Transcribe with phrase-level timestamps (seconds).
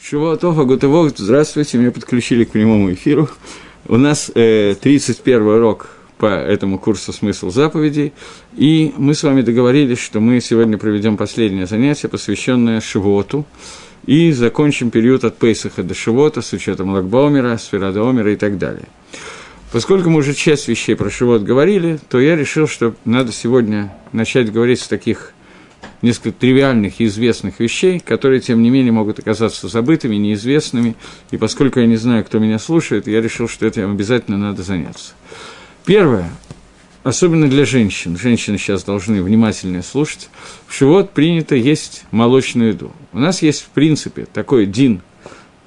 [0.00, 3.28] Шивотов, Агутывок, здравствуйте, меня подключили к прямому эфиру.
[3.88, 8.12] У нас э, 31 урок по этому курсу «Смысл заповедей»,
[8.56, 13.44] и мы с вами договорились, что мы сегодня проведем последнее занятие, посвященное Шивоту,
[14.06, 18.86] и закончим период от Пейсаха до Шивота с учетом Лагбаумера, Сферадоумера и так далее.
[19.72, 24.52] Поскольку мы уже часть вещей про Шивот говорили, то я решил, что надо сегодня начать
[24.52, 25.34] говорить с таких
[26.02, 30.94] несколько тривиальных и известных вещей, которые, тем не менее, могут оказаться забытыми, неизвестными,
[31.30, 35.12] и поскольку я не знаю, кто меня слушает, я решил, что этим обязательно надо заняться.
[35.84, 36.30] Первое,
[37.02, 40.28] особенно для женщин, женщины сейчас должны внимательно слушать,
[40.66, 42.92] в Шивот принято есть молочную еду.
[43.12, 45.00] У нас есть, в принципе, такой дин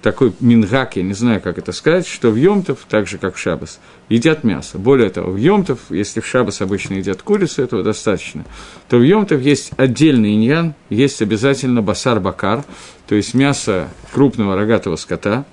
[0.02, 3.40] такой мингак, я не знаю, как это сказать, что в Йомтов, так же, как в
[3.40, 3.80] Шабас,
[4.10, 4.78] едят мясо.
[4.78, 8.46] Более того, в Йомтов, если в Шабас обычно едят курицу, этого достаточно,
[8.90, 12.64] то в Йомтов есть отдельный иньян, есть обязательно басар-бакар,
[13.08, 15.46] то есть мясо крупного рогатого скота.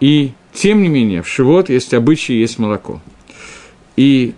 [0.00, 3.02] И, тем не менее, в Шивот есть обычаи, есть молоко.
[3.96, 4.34] И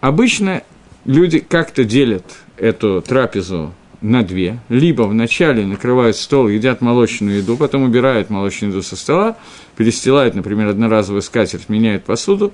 [0.00, 0.62] обычно
[1.04, 2.24] люди как-то делят
[2.56, 4.58] эту трапезу на две.
[4.68, 9.36] Либо вначале накрывают стол, едят молочную еду, потом убирают молочную еду со стола,
[9.76, 12.52] перестилают, например, одноразовую скатерть, меняют посуду,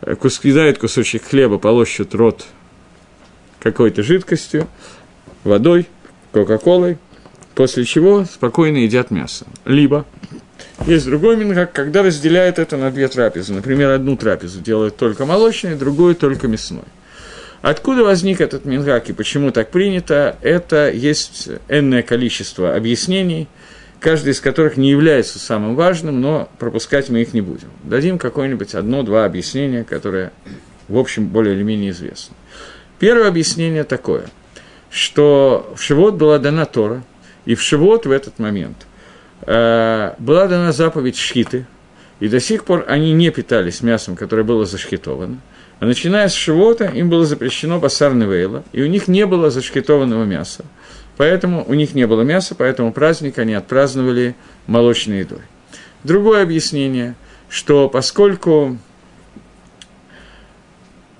[0.00, 2.46] э, кус, кидают кусочек хлеба, полощут рот
[3.60, 4.68] какой-то жидкостью,
[5.44, 5.86] водой,
[6.32, 6.98] кока-колой,
[7.54, 9.46] после чего спокойно едят мясо.
[9.64, 10.06] Либо
[10.86, 13.52] есть другой мингак, когда разделяют это на две трапезы.
[13.52, 16.84] Например, одну трапезу делают только молочной, другую только мясной.
[17.60, 23.48] Откуда возник этот мингак и почему так принято, это есть энное количество объяснений,
[23.98, 27.68] каждый из которых не является самым важным, но пропускать мы их не будем.
[27.82, 30.30] Дадим какое-нибудь одно-два объяснения, которые,
[30.86, 32.36] в общем, более или менее известны.
[33.00, 34.26] Первое объяснение такое,
[34.88, 37.02] что в Шивот была дана Тора,
[37.44, 38.76] и в Шивот в этот момент
[39.46, 41.66] э, была дана заповедь Шхиты,
[42.20, 45.40] и до сих пор они не питались мясом, которое было зашхитовано–
[45.80, 50.24] а начиная с Шивота, им было запрещено басар невейла, и у них не было зашкетованного
[50.24, 50.64] мяса.
[51.16, 54.34] Поэтому у них не было мяса, поэтому праздник они отпраздновали
[54.66, 55.40] молочной едой.
[56.04, 57.14] Другое объяснение,
[57.48, 58.78] что поскольку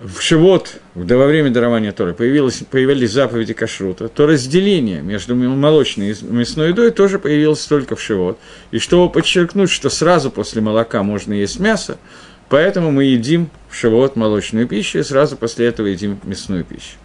[0.01, 6.13] в Шивот, да во время дарования Торы, появилось, появились заповеди кашрута, то разделение между молочной
[6.13, 8.39] и мясной едой тоже появилось только в Шивот.
[8.71, 11.99] И чтобы подчеркнуть, что сразу после молока можно есть мясо,
[12.49, 16.97] Поэтому мы едим в шивот молочную пищу и сразу после этого едим мясную пищу.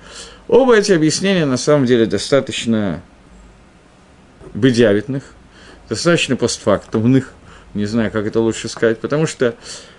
[0.48, 3.02] Оба эти объяснения на самом деле достаточно
[4.54, 5.24] бедявитных,
[5.90, 7.34] достаточно постфактумных,
[7.74, 9.56] не знаю, как это лучше сказать, потому что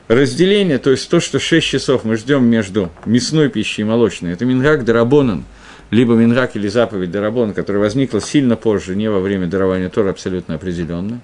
[0.08, 4.44] разделение, то есть то, что 6 часов мы ждем между мясной пищей и молочной, это
[4.44, 5.44] Мингак Дарабонан,
[5.90, 10.54] либо Мингак или заповедь Дарабон, которая возникла сильно позже, не во время дарования Тора, абсолютно
[10.54, 11.20] определенно.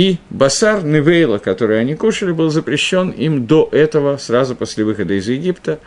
[0.00, 5.28] И басар Невейла, который они кушали, был запрещен им до этого, сразу после выхода из
[5.28, 5.78] Египта,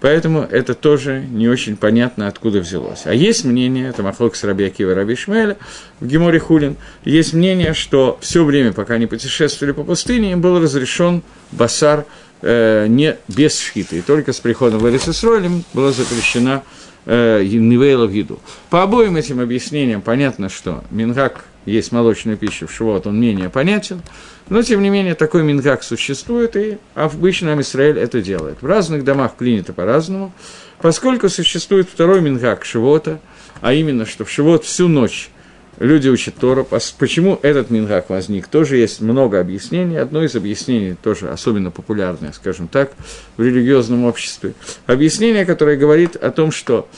[0.00, 3.06] поэтому это тоже не очень понятно, откуда взялось.
[3.06, 5.56] А есть мнение, это Махлок с Раби Акива Раби Шмеля
[5.98, 10.60] в Геморе Хулин, есть мнение, что все время, пока они путешествовали по пустыне, им был
[10.60, 12.04] разрешен басар
[12.42, 16.62] э, не без шхита, и только с приходом в Эрисесролем была запрещена
[17.04, 18.38] э, Невейла в еду.
[18.70, 24.00] По обоим этим объяснениям понятно, что Мингак– есть молочная пища в Шивот, он менее понятен,
[24.48, 28.62] но, тем не менее, такой мингак существует, и обычно Израиль это делает.
[28.62, 30.32] В разных домах принято по-разному,
[30.80, 33.20] поскольку существует второй мингак Шивота,
[33.60, 35.30] а именно, что в Шивот всю ночь
[35.78, 36.66] люди учат Тору.
[36.98, 38.48] Почему этот мингак возник?
[38.48, 39.96] Тоже есть много объяснений.
[39.96, 42.92] Одно из объяснений, тоже особенно популярное, скажем так,
[43.36, 44.54] в религиозном обществе.
[44.86, 46.88] Объяснение, которое говорит о том, что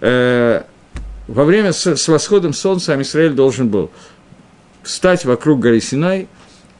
[0.00, 0.62] э,
[1.26, 3.90] во время с, с восходом солнца Амисраэль должен был
[4.84, 6.28] встать вокруг горы Синай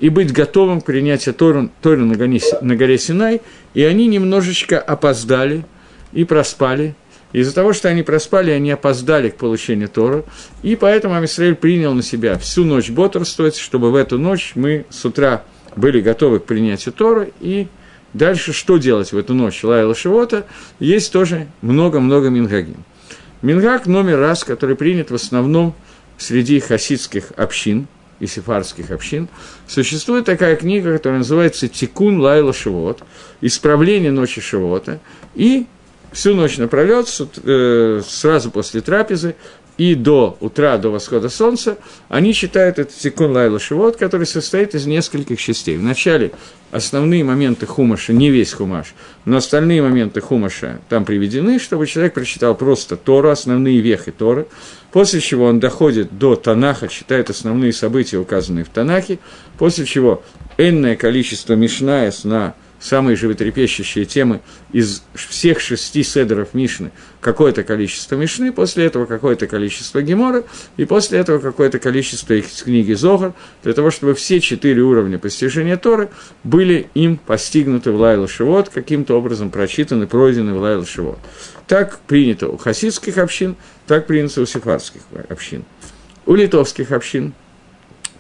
[0.00, 3.40] и быть готовым к принятию Торы, Торы на, горе, на горе Синай,
[3.74, 5.64] и они немножечко опоздали
[6.12, 6.94] и проспали.
[7.32, 10.24] Из-за того, что они проспали, они опоздали к получению Тора,
[10.62, 15.04] и поэтому Амисраэль принял на себя всю ночь бодрствовать, чтобы в эту ночь мы с
[15.04, 15.42] утра
[15.74, 17.66] были готовы к принятию Тора, и
[18.12, 19.64] дальше что делать в эту ночь?
[19.64, 20.46] Лайла Шивота,
[20.78, 22.84] есть тоже много-много мингагим.
[23.42, 25.74] Мингаг номер раз, который принят в основном
[26.18, 27.86] среди хасидских общин
[28.20, 29.28] и сефарских общин,
[29.66, 33.02] существует такая книга, которая называется «Тикун Лайла Шивот»,
[33.40, 35.00] «Исправление ночи Шивота»,
[35.34, 35.66] и
[36.12, 37.08] всю ночь напролет,
[37.42, 39.34] э, сразу после трапезы,
[39.76, 41.78] и до утра, до восхода солнца,
[42.08, 45.76] они читают этот тикун Лайла Шивот, который состоит из нескольких частей.
[45.76, 46.30] Вначале
[46.70, 48.94] основные моменты хумаша, не весь хумаш,
[49.24, 54.46] но остальные моменты хумаша там приведены, чтобы человек прочитал просто Тору, основные вехи Торы,
[54.92, 59.18] после чего он доходит до Танаха, читает основные события, указанные в Танахе,
[59.58, 60.22] после чего
[60.56, 64.40] энное количество мишнаес на самые животрепещущие темы
[64.72, 66.90] из всех шести седеров Мишны,
[67.20, 70.44] какое-то количество Мишны, после этого какое-то количество Гемора,
[70.76, 73.32] и после этого какое-то количество из книги Зогар,
[73.62, 76.10] для того, чтобы все четыре уровня постижения Торы
[76.42, 81.18] были им постигнуты в Лайла Шивот, каким-то образом прочитаны, пройдены в Лайла Шивот.
[81.66, 83.56] Так принято у хасидских общин,
[83.86, 85.64] так принято у сефардских общин.
[86.26, 87.34] У литовских общин–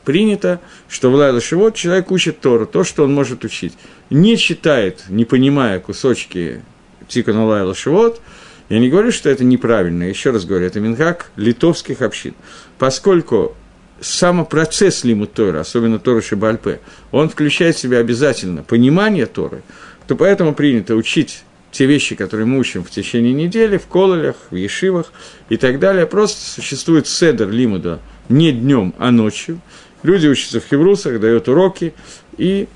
[0.04, 3.74] принято, что в Лайла Шивот человек учит Тору, то, что он может учить.
[4.10, 6.62] Не читает, не понимая кусочки
[7.08, 8.20] Тикана Лайла Шивот,
[8.68, 12.34] я не говорю, что это неправильно, еще раз говорю, это Минхак литовских общин.
[12.78, 13.54] Поскольку
[14.00, 16.80] сам процесс лиму Торы, особенно Торы Шибальпе,
[17.10, 19.62] он включает в себя обязательно понимание Торы,
[20.06, 24.54] то поэтому принято учить те вещи, которые мы учим в течение недели, в кололях, в
[24.54, 25.12] ешивах
[25.48, 26.06] и так далее.
[26.06, 29.60] Просто существует седер лимуда не днем, а ночью.
[30.04, 31.94] Люди учатся в хеврусах, дают уроки,
[32.36, 32.68] и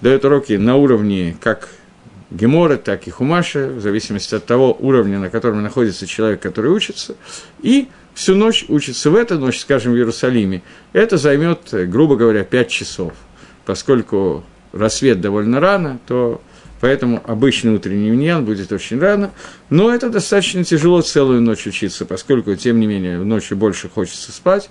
[0.00, 1.68] дают уроки на уровне как
[2.30, 7.16] Гемора, так и Хумаша, в зависимости от того уровня, на котором находится человек, который учится,
[7.60, 10.62] и всю ночь учится в эту ночь, скажем, в Иерусалиме.
[10.92, 13.12] Это займет, грубо говоря, 5 часов.
[13.64, 16.40] Поскольку рассвет довольно рано, то
[16.80, 19.32] поэтому обычный утренний миньян будет очень рано,
[19.70, 24.70] но это достаточно тяжело целую ночь учиться, поскольку, тем не менее, ночью больше хочется спать,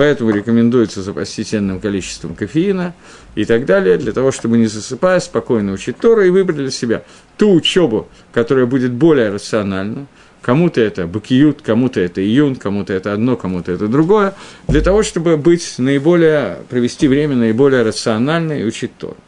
[0.00, 2.94] Поэтому рекомендуется запастись энным количеством кофеина
[3.34, 7.02] и так далее, для того, чтобы не засыпая, спокойно учить Тору и выбрать для себя
[7.36, 10.06] ту учебу, которая будет более рациональна,
[10.40, 14.32] Кому-то это бакиют, кому-то это июн, кому-то это одно, кому-то это другое,
[14.68, 19.18] для того, чтобы быть наиболее, провести время наиболее рационально и учить Тору.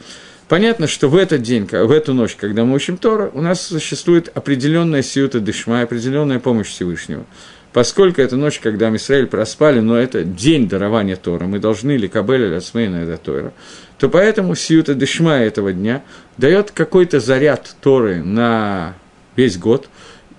[0.49, 4.31] Понятно, что в этот день, в эту ночь, когда мы учим Тора, у нас существует
[4.35, 7.27] определенная сиюта дышма, определенная помощь Всевышнего
[7.73, 12.09] поскольку это ночь, когда мы Израиль проспали, но это день дарования Тора, мы должны ли
[12.09, 13.53] кабеля или Ацмейна это Тора,
[13.99, 16.03] то поэтому Сиюта Дешма этого дня
[16.37, 18.95] дает какой-то заряд Торы на
[19.37, 19.89] весь год,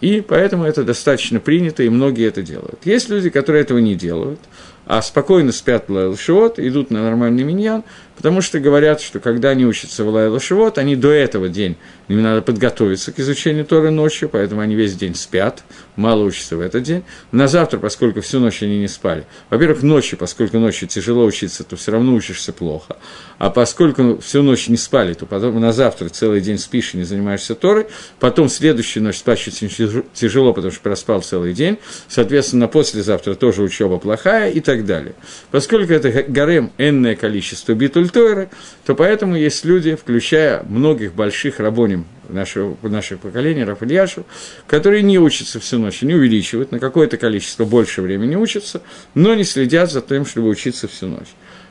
[0.01, 2.79] и поэтому это достаточно принято, и многие это делают.
[2.83, 4.39] Есть люди, которые этого не делают,
[4.85, 7.83] а спокойно спят в Лайлашивот, идут на нормальный миньян,
[8.15, 11.77] потому что говорят, что когда они учатся в Лайлашивот, они до этого день,
[12.07, 15.63] им надо подготовиться к изучению Торы ночью, поэтому они весь день спят,
[15.95, 17.03] мало учатся в этот день.
[17.31, 21.75] На завтра, поскольку всю ночь они не спали, во-первых, ночью, поскольку ночью тяжело учиться, то
[21.75, 22.97] все равно учишься плохо,
[23.37, 27.03] а поскольку всю ночь не спали, то потом на завтра целый день спишь и не
[27.03, 27.87] занимаешься Торой,
[28.19, 29.69] потом следующую ночь спать очень
[30.13, 31.77] тяжело, потому что проспал целый день,
[32.07, 35.15] соответственно, послезавтра тоже учеба плохая и так далее.
[35.51, 37.73] Поскольку это гарем энное количество
[38.03, 38.49] битультойры,
[38.85, 44.25] то поэтому есть люди, включая многих больших рабоним нашего, нашего поколения, Рафальяшу,
[44.67, 48.81] которые не учатся всю ночь, не увеличивают, на какое-то количество больше времени учатся,
[49.13, 51.29] но не следят за тем, чтобы учиться всю ночь.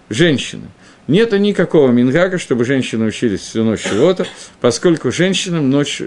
[0.09, 0.65] Женщины.
[1.09, 4.27] Нет никакого мингага, чтобы женщины учились всю ночь чего-то,
[4.61, 6.01] поскольку женщинам ночь,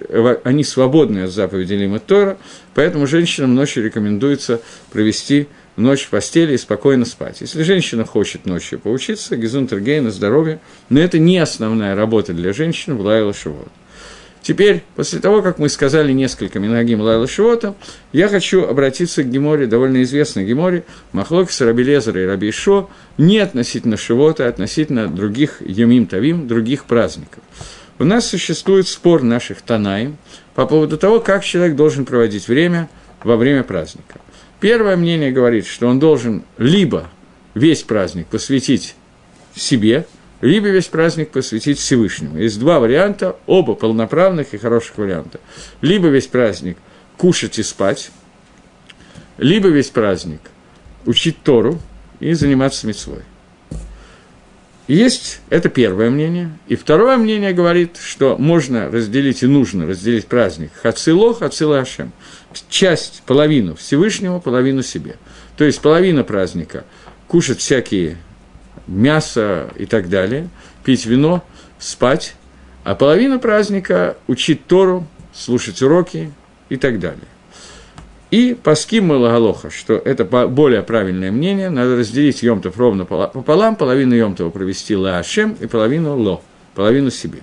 [0.44, 2.38] они свободны от заповедей Лима Тора,
[2.74, 4.62] поэтому женщинам ночью рекомендуется
[4.92, 7.42] провести ночь в постели и спокойно спать.
[7.42, 12.96] Если женщина хочет ночью поучиться, гизунтергей на здоровье, но это не основная работа для женщин
[12.96, 13.70] в Лайла Шивот.
[14.42, 17.74] Теперь, после того, как мы сказали несколько Минагим Лайла Шивота,
[18.14, 20.84] я хочу обратиться к Геморе, довольно известной Геморе,
[21.14, 22.88] Махлокис, Рабелезера и Раби Шо,
[23.18, 27.42] не относительно Шивота, а относительно других Юмим Тавим, других праздников.
[27.98, 30.18] У нас существует спор наших Танаим
[30.54, 32.88] по поводу того, как человек должен проводить время
[33.24, 34.20] во время праздника.
[34.66, 37.12] Первое мнение говорит, что он должен либо
[37.54, 38.96] весь праздник посвятить
[39.56, 40.08] себе,
[40.42, 42.40] либо весь праздник посвятить Всевышнему.
[42.40, 45.40] Есть два варианта, оба полноправных и хороших варианта.
[45.82, 46.80] Либо весь праздник
[47.16, 48.10] кушать и спать,
[49.38, 50.42] либо весь праздник
[51.06, 51.80] учить Тору
[52.20, 53.22] и заниматься мецвой.
[54.88, 56.58] Есть, это первое мнение.
[56.68, 62.12] И второе мнение говорит, что можно разделить и нужно разделить праздник Хацило, Хацило Ашем.
[62.70, 65.18] Часть, половину Всевышнему, половину себе.
[65.58, 66.86] То есть половина праздника
[67.28, 68.18] кушать всякие
[68.88, 70.50] мясо и так далее,
[70.84, 71.44] пить вино,
[71.80, 72.36] спать,
[72.84, 76.32] а половина праздника– учить Тору, слушать уроки
[76.70, 77.28] и так далее.
[78.32, 84.50] И паским Малагалоха, что это более правильное мнение, надо разделить Йомтов ровно пополам, половину Йомтова
[84.50, 86.42] провести Лаашем и половину Ло,
[86.74, 87.40] половину себе.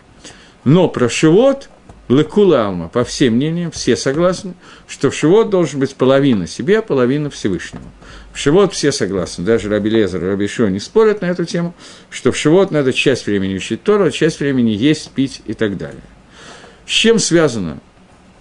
[0.64, 1.68] Но про Шивот
[2.08, 4.54] Лекула Алма, по всем мнениям, все согласны,
[4.88, 7.86] что в Шивот должен быть половина себе, половина Всевышнему.
[8.32, 11.74] В Шивот все согласны, даже Раби Лезер Раби Шо не спорят на эту тему,
[12.10, 15.76] что в Шивот надо часть времени учить Тору, а часть времени есть, пить и так
[15.76, 16.02] далее.
[16.86, 17.78] С чем связано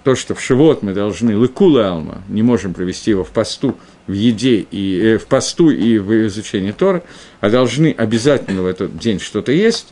[0.04, 3.78] то, что в Шивот мы должны Лекула Алма, не можем провести его в посту,
[4.08, 7.04] в еде и э, в посту и в изучении Торы,
[7.40, 9.90] а должны обязательно в этот день что-то есть,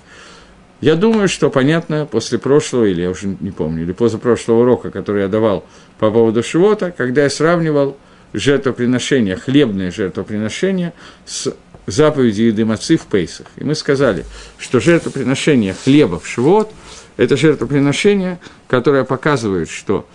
[0.82, 5.24] я думаю, что понятно после прошлого, или я уже не помню, или позапрошлого урока, который
[5.24, 5.66] я давал
[5.98, 7.98] по поводу Шивота, когда я сравнивал
[8.34, 10.94] жертвоприношение, хлебное жертвоприношение
[11.26, 11.54] с
[11.86, 13.48] заповедью еды мацы в Пейсах.
[13.58, 14.26] И мы сказали,
[14.58, 16.72] что жертвоприношение хлеба в Шивот–
[17.18, 20.08] это жертвоприношение, которое показывает, что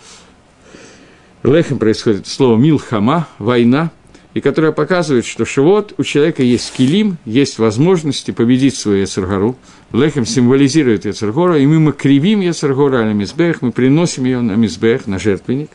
[1.43, 3.91] лехем происходит слово «милхама», «война»,
[4.35, 9.55] и которая показывает, что Шивот у человека есть килим, есть возможности победить свою Яцергору.
[9.93, 15.07] Лехем символизирует Яцергора, и мы мы кривим Яцергора на Мизбех, мы приносим ее на Мизбех,
[15.07, 15.69] на жертвенник.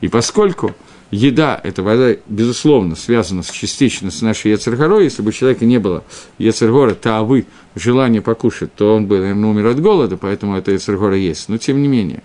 [0.00, 0.74] И поскольку
[1.10, 5.78] еда, эта вода, безусловно, связана с, частично с нашей Яцергорой, если бы у человека не
[5.78, 6.02] было
[6.38, 7.44] Яцергора, тавы,
[7.74, 11.50] желания покушать, то он бы, наверное, умер от голода, поэтому эта Яцергора есть.
[11.50, 12.22] Но тем не менее,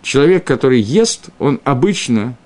[0.00, 2.36] человек, который ест, он обычно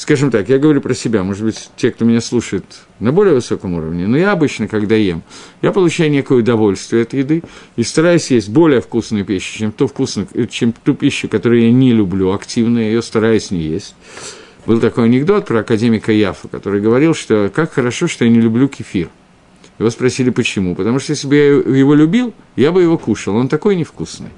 [0.00, 2.64] скажем так, я говорю про себя, может быть, те, кто меня слушает
[3.00, 5.22] на более высоком уровне, но я обычно, когда ем,
[5.60, 7.42] я получаю некое удовольствие от еды
[7.76, 11.92] и стараюсь есть более вкусную пищу, чем ту, вкусную, чем ту пищу, которую я не
[11.92, 13.94] люблю активно, ее стараюсь не есть.
[14.64, 18.68] Был такой анекдот про академика Яфа, который говорил, что как хорошо, что я не люблю
[18.68, 19.10] кефир.
[19.78, 20.74] Его спросили, почему.
[20.74, 21.46] Потому что если бы я
[21.78, 23.36] его любил, я бы его кушал.
[23.36, 24.28] Он такой невкусный.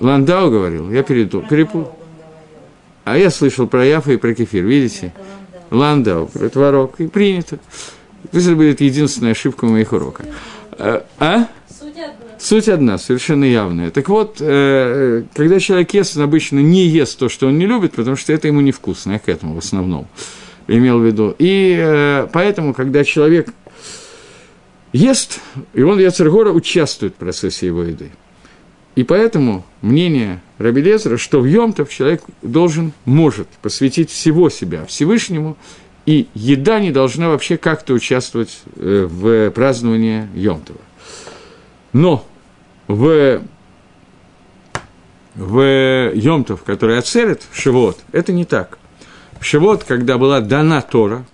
[0.00, 1.99] Ландау говорил, я перепутал.
[3.04, 5.12] А я слышал про Яфа и про кефир, видите?
[5.70, 7.58] Ландау, про творог, и принято.
[8.32, 10.26] Это будет единственная ошибка моих уроков.
[10.72, 11.04] А?
[11.18, 11.48] а?
[12.38, 13.90] Суть одна, совершенно явная.
[13.90, 17.92] Так вот, э, когда человек ест, он обычно не ест то, что он не любит,
[17.92, 20.06] потому что это ему невкусно, я к этому в основном
[20.66, 21.34] имел в виду.
[21.38, 23.52] И э, поэтому, когда человек
[24.94, 25.40] ест,
[25.74, 28.10] и он, Яцергора, участвует в процессе его еды.
[28.96, 35.56] И поэтому мнение Раби Лезера, что в Йомтов человек должен, может посвятить всего себя Всевышнему,
[36.06, 40.80] и еда не должна вообще как-то участвовать э, в праздновании Йомтова.
[41.92, 42.26] Но
[42.88, 43.40] в,
[45.34, 48.78] в Йомтов, который оцелит Шивот, это не так.
[49.38, 51.24] В Шивот, когда была дана Тора,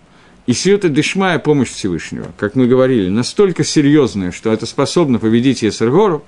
[0.47, 6.25] и Сиота Дешмая– помощь Всевышнего, как мы говорили, настолько серьезная, что это способно победить Есергору,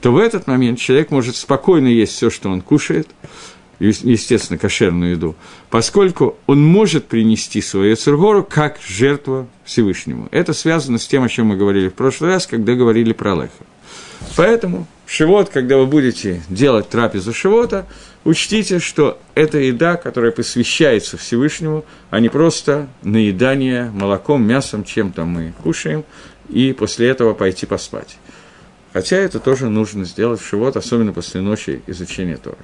[0.00, 3.08] то в этот момент человек может спокойно есть все, что он кушает,
[3.80, 5.34] естественно, кошерную еду,
[5.68, 10.28] поскольку он может принести свою Есергору как жертву Всевышнему.
[10.30, 13.50] Это связано с тем, о чем мы говорили в прошлый раз, когда говорили про Леха.
[14.36, 17.86] Поэтому Шивот, когда вы будете делать трапезу Шивота,
[18.24, 25.28] учтите, что это еда, которая посвящается Всевышнему, а не просто наедание молоком, мясом, чем там
[25.28, 26.04] мы кушаем,
[26.48, 28.18] и после этого пойти поспать.
[28.92, 32.58] Хотя это тоже нужно сделать в Шивот, особенно после ночи изучения Торы.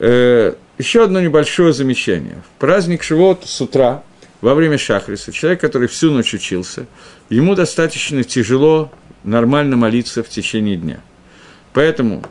[0.00, 2.42] Э, еще одно небольшое замечание.
[2.56, 4.02] В праздник Шивот с утра,
[4.40, 6.86] во время Шахриса, человек, который всю ночь учился,
[7.28, 8.90] ему достаточно тяжело
[9.22, 11.00] нормально молиться в течение дня.
[11.78, 12.24] Поэтому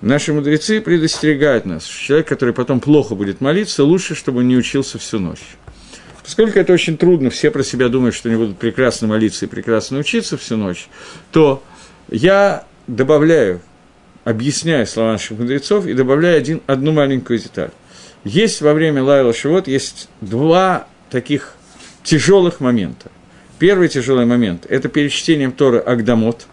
[0.00, 4.56] наши мудрецы предостерегают нас, что человек, который потом плохо будет молиться, лучше, чтобы он не
[4.56, 5.54] учился всю ночь.
[6.24, 9.98] Поскольку это очень трудно, все про себя думают, что они будут прекрасно молиться и прекрасно
[10.00, 10.88] учиться всю ночь,
[11.30, 11.62] то
[12.10, 13.60] я добавляю,
[14.24, 17.70] объясняю слова наших мудрецов и добавляю один, одну маленькую деталь.
[18.24, 21.54] Есть во время Лайла Шивот, есть два таких
[22.02, 23.12] тяжелых момента.
[23.60, 26.48] Первый тяжелый момент– это перед чтением Торы Агдамот.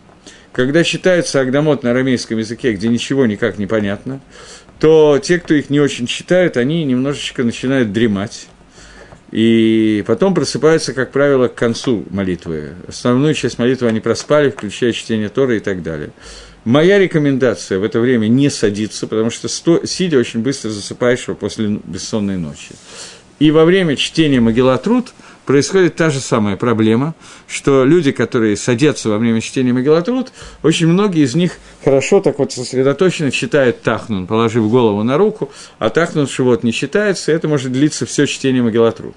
[0.54, 4.22] Когда читается Агдамот на арамейском языке, где ничего никак не понятно,
[4.80, 8.48] то те, кто их не очень читают, они немножечко начинают дремать.
[9.32, 12.74] И потом просыпаются, как правило, к концу молитвы.
[12.88, 16.12] Основную часть молитвы они проспали, включая чтение Торы и так далее.
[16.66, 21.80] Моя рекомендация в это время не садиться, потому что сто, сидя очень быстро засыпаешь после
[21.84, 22.76] бессонной ночи.
[23.40, 25.14] И во время чтения Магеллатруд–
[25.46, 27.16] происходит та же самая проблема,
[27.48, 30.32] что люди, которые садятся во время чтения Магеллатруд,
[30.62, 35.90] очень многие из них хорошо так вот сосредоточенно читают Тахнун, положив голову на руку, а
[35.90, 39.16] Тахнун Шивот не читается, и это может длиться все чтение Магеллатруд.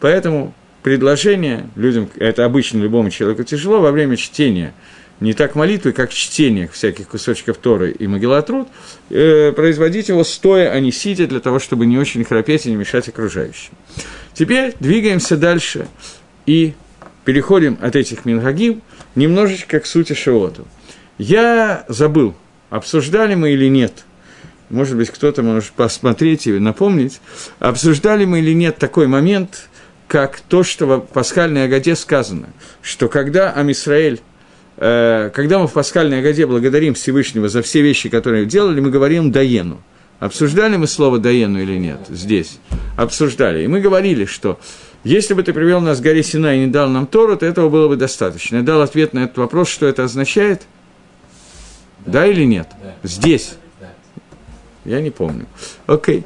[0.00, 4.74] Поэтому предложение людям, это обычно любому человеку тяжело, во время чтения
[5.20, 8.68] не так молитвы, как чтение всяких кусочков Торы и Магеллатруд,
[9.10, 12.76] э, производить его стоя, а не сидя, для того, чтобы не очень храпеть и не
[12.76, 13.72] мешать окружающим.
[14.38, 15.88] Теперь двигаемся дальше
[16.46, 16.74] и
[17.24, 18.82] переходим от этих мингагим
[19.16, 20.64] немножечко к сути Шиоту.
[21.18, 22.36] Я забыл,
[22.70, 24.04] обсуждали мы или нет
[24.70, 27.20] может быть, кто-то может посмотреть и напомнить,
[27.58, 29.68] обсуждали мы или нет такой момент,
[30.06, 32.50] как то, что в пасхальной Агаде сказано,
[32.82, 34.20] что когда Амисраэль,
[34.76, 39.32] э, когда мы в пасхальной Агаде благодарим Всевышнего за все вещи, которые делали, мы говорим
[39.32, 39.82] «даену».
[40.20, 42.58] Обсуждали мы слово «даену» или нет здесь?
[42.96, 43.62] Обсуждали.
[43.62, 44.58] И мы говорили, что
[45.04, 47.68] если бы ты привел нас к горе Сина и не дал нам Тору, то этого
[47.68, 48.56] было бы достаточно.
[48.56, 50.62] Я дал ответ на этот вопрос, что это означает.
[52.04, 52.68] Да, да или нет?
[52.82, 52.94] Да.
[53.04, 53.54] Здесь.
[53.80, 53.88] Да.
[54.84, 55.46] Я не помню.
[55.86, 56.24] Окей.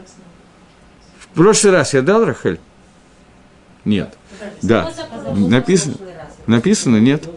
[1.18, 2.60] В прошлый раз я дал, Рахель?
[3.84, 4.16] Нет.
[4.62, 4.90] Да.
[5.36, 5.96] Написано?
[6.46, 6.96] Написано?
[6.96, 7.28] Нет?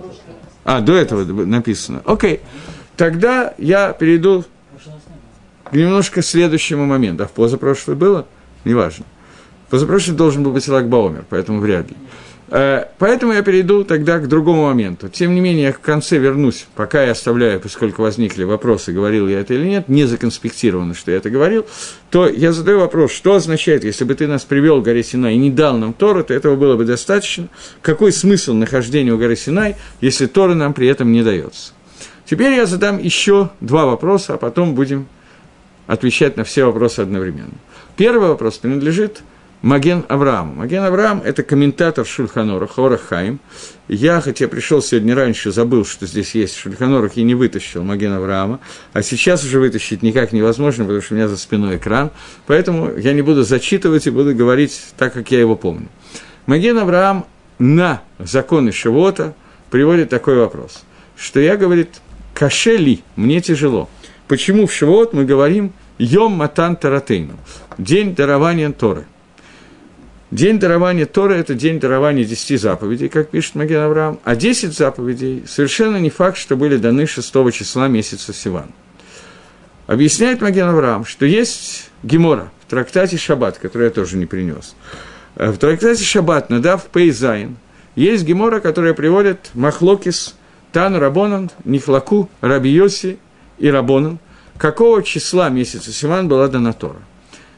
[0.64, 2.02] А, до этого написано.
[2.06, 2.40] Окей.
[2.96, 4.46] Тогда я перейду
[5.76, 7.24] немножко к следующему моменту.
[7.24, 8.26] А в позапрошлый было?
[8.64, 9.06] Неважно.
[9.70, 11.96] Позапрошлый должен был быть Лагбаумер, поэтому вряд ли.
[12.48, 15.10] Э, поэтому я перейду тогда к другому моменту.
[15.10, 19.40] Тем не менее, я в конце вернусь, пока я оставляю, поскольку возникли вопросы, говорил я
[19.40, 21.66] это или нет, не законспектировано, что я это говорил,
[22.12, 25.38] то я задаю вопрос, что означает, если бы ты нас привел к горе Синай и
[25.38, 27.48] не дал нам Тору, то этого было бы достаточно.
[27.82, 31.74] Какой смысл нахождения у горы Синай, если Тора нам при этом не дается?
[32.26, 35.08] Теперь я задам еще два вопроса, а потом будем
[35.88, 37.54] отвечать на все вопросы одновременно.
[37.98, 39.22] Первый вопрос принадлежит
[39.62, 40.58] Маген Авраам.
[40.58, 43.40] Маген Авраам– это комментатор Шульханора, Хорахайм.
[43.88, 48.60] Я, хотя пришел сегодня раньше, забыл, что здесь есть Шульханорах, и не вытащил Маген Авраама,
[48.94, 52.12] а сейчас уже вытащить никак невозможно, потому что у меня за спиной экран,
[52.46, 55.88] поэтому я не буду зачитывать и буду говорить так, как я его помню.
[56.46, 57.26] Маген Авраам
[57.58, 59.34] на законы Шивота
[59.72, 60.84] приводит такой вопрос,
[61.18, 61.90] что я, говорит,
[62.36, 63.90] кашели, мне тяжело.
[64.28, 67.38] Почему в Шивот мы говорим Йом Матан Таратейну,
[67.78, 69.06] день дарования Торы–
[70.32, 75.44] День дарования Тора– это день дарования десяти заповедей, как пишет Маген Авраам, а десять заповедей
[75.48, 78.72] совершенно не факт, что были даны 6 числа месяца Сиван.
[79.88, 84.76] Объясняет Маген Авраам, что есть Гемора в трактате Шаббат, который я тоже не принес.
[85.36, 87.56] Э, в трактате Шаббат, на דף פ"ז,
[87.96, 90.36] есть Гемора, которая приводит מחלוקת,
[90.74, 93.20] תנו רבנן, נחלקו רבי
[93.58, 94.20] יוסי ורבנן,
[94.58, 97.00] какого числа месяца Сиван была дана Тора–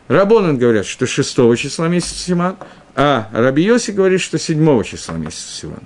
[0.07, 2.57] רבנן говорят, что 6 числа месяца Сиван,
[2.95, 5.81] а Раби Йоси говорит, что 7 числа месяца Симан.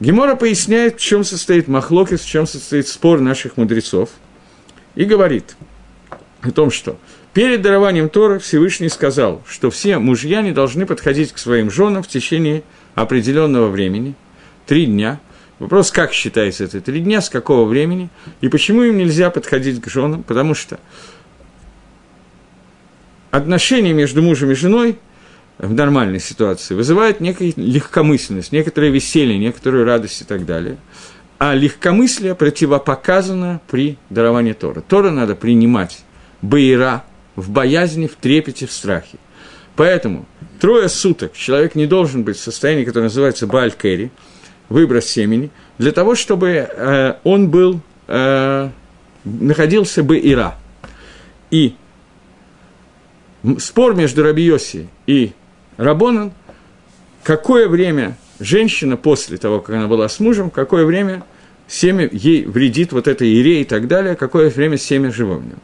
[0.00, 4.08] Гемора поясняет, в чем состоит מחלוקת, в чем состоит спор наших мудрецов,
[4.94, 5.56] и говорит
[6.40, 6.98] о том, что
[7.34, 12.08] перед дарованием Тора Всевышний сказал, что все мужья не должны подходить к своим женам в
[12.08, 12.62] течение
[12.94, 14.14] определенного времени,
[14.66, 15.20] три дня.
[15.60, 18.08] Вопрос, как считается это три дня, с какого времени,
[18.40, 20.80] и почему им нельзя подходить к женам, потому что
[23.30, 24.98] отношения между мужем и женой
[25.58, 30.78] в нормальной ситуации вызывают некую легкомысленность, некоторое веселье, некоторую радость и так далее.
[31.38, 34.80] А легкомыслие противопоказано при даровании Тора.
[34.80, 36.04] Тора надо принимать
[36.40, 37.04] баира
[37.36, 39.18] в боязни, в трепете, в страхе.
[39.76, 40.24] Поэтому
[40.58, 44.10] трое суток человек не должен быть в состоянии, которое называется баль-кэри,
[44.70, 48.70] выброс семени, для того, чтобы э, он был, э,
[49.24, 50.56] находился бы ира.
[51.50, 51.74] И
[53.58, 55.32] спор между Рабиоси и
[55.76, 56.32] Рабонан,
[57.22, 61.24] какое время женщина после того, как она была с мужем, какое время
[61.66, 65.58] семя ей вредит вот это ире и так далее, какое время семя нем.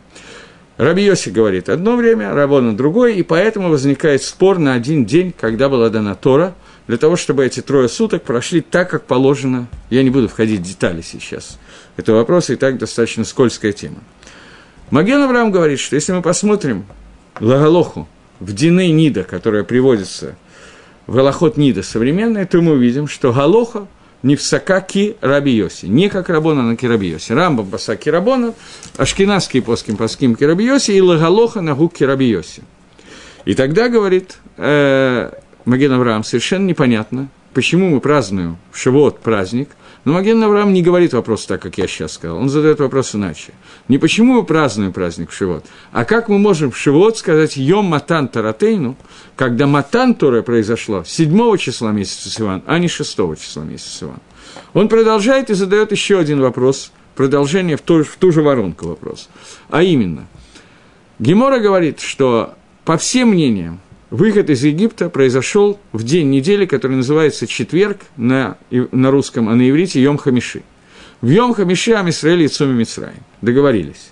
[0.77, 5.89] Рабиоси говорит одно время, Рабона другое, и поэтому возникает спор на один день, когда была
[5.89, 6.55] дана Тора,
[6.87, 9.67] для того, чтобы эти трое суток прошли так, как положено.
[9.91, 11.59] Я не буду входить в детали сейчас.
[11.97, 13.99] Это вопрос и так достаточно скользкая тема.
[14.91, 16.85] Маген Авраам говорит, что если мы посмотрим
[17.41, 18.09] Лагалоху,
[18.41, 20.37] в Дины Нида, которая приводится
[21.07, 23.87] в Галахот Нида современная, то мы увидим, что Галоха
[24.23, 27.33] не в Сакаки Раби Йоси, не как Рабона на Кираби Йоси.
[27.33, 28.55] Рамбам Пасаки Рабона,
[28.97, 32.63] Ашкинадский плоским Паским Кираби Йоси и Лагалоха на Гук Кираби Йоси.
[33.45, 35.31] И тогда, говорит э,
[35.67, 39.69] Маген Авраам, совершенно непонятно, почему мы празднуем Шивот праздник–
[40.07, 42.39] но Маген Авраам не говорит вопрос так, как я сейчас сказал.
[42.39, 43.53] Он задает вопрос иначе.
[43.89, 48.29] Не почему мы празднуем праздник Шивот, а как мы можем в Шивот сказать «Йом Матан
[48.29, 48.95] Таратейну»,
[49.35, 54.21] когда Матан Тора произошло 7 числа месяца Сиван, а не 6 числа месяца Сиван.
[54.75, 59.29] Он продолжает и задает еще один вопрос, продолжение в ту, в ту же воронку вопрос.
[59.71, 60.29] А именно,
[61.19, 67.47] Гемора говорит, что по всем мнениям, Выход из Египта произошел в день недели, который называется
[67.47, 70.63] четверг на, на русском, а на иврите Йом Хамиши.
[71.21, 73.25] В Йом Хамиши Амисраэль и Цуми Мицраим.
[73.43, 74.11] Договорились.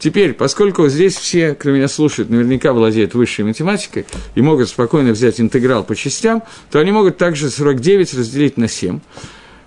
[0.00, 5.40] Теперь, поскольку здесь все, кто меня слушает, наверняка владеют высшей математикой и могут спокойно взять
[5.40, 9.00] интеграл по частям, то они могут также 49 разделить на 7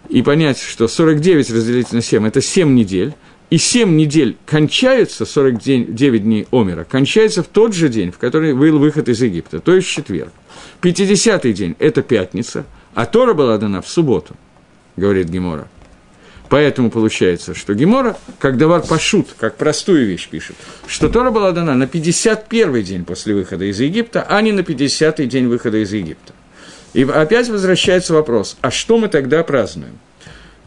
[0.10, 3.14] и понять, что 49 разделить на 7– это 7 недель,
[3.52, 8.80] и 7 недель кончаются, 49 дней Омера, кончается в тот же день, в который был
[8.80, 10.32] выход из Египта, то есть четверг.
[10.82, 14.36] 50-й день– это пятница, а Тора была дана в субботу,
[14.96, 15.68] говорит Гемора.
[16.48, 20.56] Поэтому получается, что Гемора, как давар пашут, как простую вещь пишет,
[20.88, 25.28] что Тора была дана на 51-й день после выхода из Египта, а не на 50-й
[25.28, 26.34] день выхода из Египта.
[26.94, 30.00] И опять возвращается вопрос, а что мы тогда празднуем?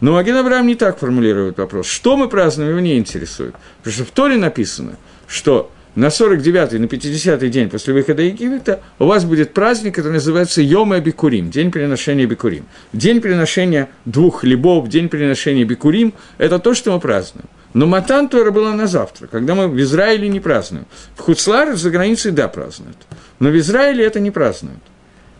[0.01, 1.87] Но Маген Авраам не так формулирует вопрос.
[1.87, 3.55] Что мы празднуем, его не интересует.
[3.79, 9.07] Потому что в Торе написано, что на 49-й, на 50-й день после выхода Египта у
[9.07, 12.65] вас будет праздник, который называется Йома Бикурим, день приношения Бикурим.
[12.93, 17.47] День приношения двух хлебов, день приношения Бикурим– это то, что мы празднуем.
[17.75, 20.87] Но Матан Тора было на завтра, когда мы в Израиле не празднуем.
[21.17, 22.97] В Хуцларе за границей, да, празднуют.
[23.39, 24.83] Но в Израиле это не празднуют.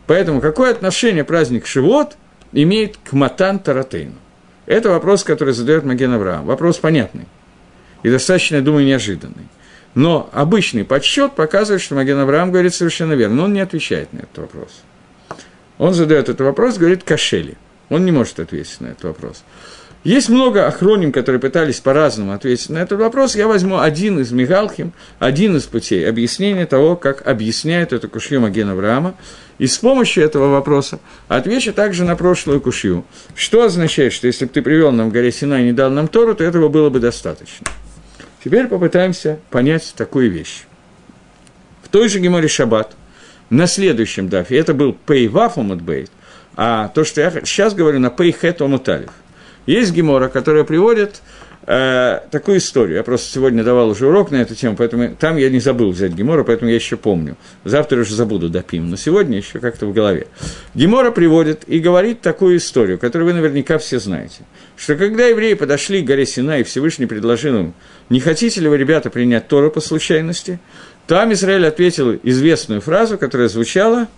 [0.07, 2.17] Поэтому какое отношение праздник Шивот
[2.53, 4.15] имеет к Матан Таратейну?
[4.67, 6.47] Это вопрос, который задает Маген Авраам.
[6.47, 7.27] Вопрос понятный.
[8.03, 9.49] И достаточно, я думаю, неожиданный.
[9.95, 14.19] Но обычный подсчет показывает, что Маген Авраам говорит совершенно верно, но он не отвечает на
[14.19, 14.83] этот вопрос.
[15.79, 17.57] Он задает этот вопрос, говорит Кашели.
[17.91, 19.45] Он не может ответить на этот вопрос.
[20.05, 23.35] Есть много охроним, которые пытались по-разному ответить на этот вопрос.
[23.35, 28.69] Я возьму один из Мигалхим, один из путей объяснения того, как объясняет эту кушью Маген
[28.69, 29.15] Авраама.
[29.57, 33.07] И с помощью этого вопроса отвечу также на прошлую кушью.
[33.35, 36.09] Что означает, что если бы ты привел нам в горе Сина и не дал нам
[36.09, 37.67] Тору, то этого было бы достаточно.
[38.45, 40.65] Теперь попытаемся понять такую вещь.
[41.83, 42.95] В той же Геморе Шаббат,
[43.49, 46.11] на следующем дафе, это был Пейваф Умутбейт,
[46.57, 49.11] а то, что я сейчас говорю, на Пейхет Умуталев.
[49.67, 51.23] Есть Гемора, которая приводит
[51.67, 52.97] э, такую историю.
[52.97, 56.13] Я просто сегодня давал уже урок на эту тему, поэтому там я не забыл взять
[56.13, 57.37] Гемора, поэтому я еще помню.
[57.65, 60.27] Завтра уже забуду допим, но сегодня еще как-то в голове.
[60.75, 64.43] Гемора приводит и говорит такую историю, которую вы наверняка все знаете.
[64.77, 67.75] Что когда евреи подошли к горе Сина, и Всевышний предложил им,
[68.11, 70.61] не хотите ли вы, ребята, принять Тору по случайности,
[71.07, 74.09] там Израиль ответил известную фразу, которая звучала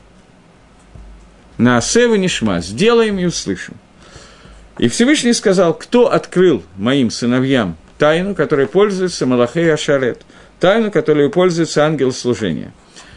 [1.59, 3.74] «На Асева Нишма, сделаем и услышим».
[4.78, 10.22] И Всевышний сказал, кто открыл моим сыновьям тайну, которой пользуется Малахей Ашарет,
[10.60, 12.72] тайну, которой пользуется ангел служения.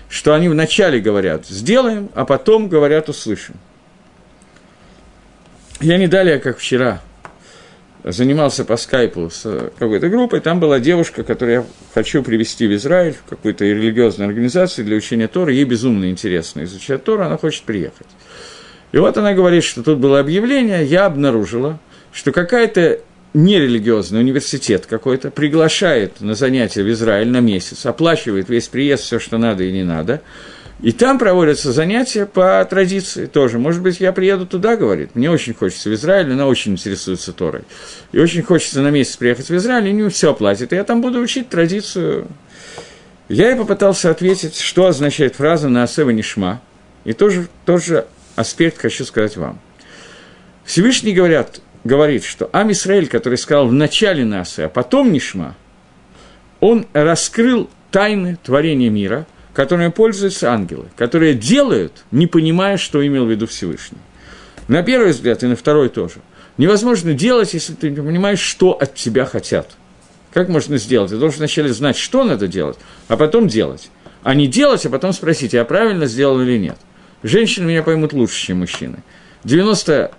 [0.10, 3.56] Что они вначале говорят «сделаем», а потом говорят «услышим».
[5.82, 7.02] Я не далее, как вчера,
[8.04, 13.14] занимался по скайпу с какой-то группой, там была девушка, которую я хочу привести в Израиль,
[13.14, 18.08] в какую-то религиозную организацию для учения Тора, ей безумно интересно изучать Тору, она хочет приехать.
[18.92, 21.80] И вот она говорит, что тут было объявление, я обнаружила,
[22.12, 23.00] что какая-то
[23.34, 29.38] нерелигиозный университет какой-то приглашает на занятия в Израиль на месяц, оплачивает весь приезд, все, что
[29.38, 30.22] надо и не надо,
[30.82, 33.60] и там проводятся занятия по традиции тоже.
[33.60, 35.14] Может быть, я приеду туда, говорит.
[35.14, 37.64] Мне очень хочется в Израиль, она очень интересуется Торой.
[38.14, 40.72] И очень хочется на месяц приехать в Израиль, и не все платит.
[40.72, 42.28] И я там буду учить традицию.
[43.28, 46.62] Я и попытался ответить, что означает фраза «на асева нишма».
[47.04, 48.08] И тоже, тоже
[48.40, 49.60] аспект хочу сказать вам.
[50.64, 55.58] Всевышний говорят, говорит, что Ам Исраиль, который сказал в начале Насы, а потом Нишма,
[56.62, 63.30] он раскрыл тайны творения мира, которыми пользуются ангелы, которые делают, не понимая, что имел в
[63.30, 63.98] виду Всевышний.
[64.70, 66.22] На первый взгляд и на второй тоже.
[66.58, 69.72] Невозможно делать, если ты не понимаешь, что от тебя хотят.
[70.32, 71.10] Как можно сделать?
[71.10, 72.78] Ты должен вначале знать, что надо делать,
[73.10, 73.90] а потом делать.
[74.24, 76.78] А не делать, а потом спросить, я правильно сделал или нет.
[77.24, 78.98] Женщины меня поймут лучше, чем мужчины.
[79.44, 80.12] 90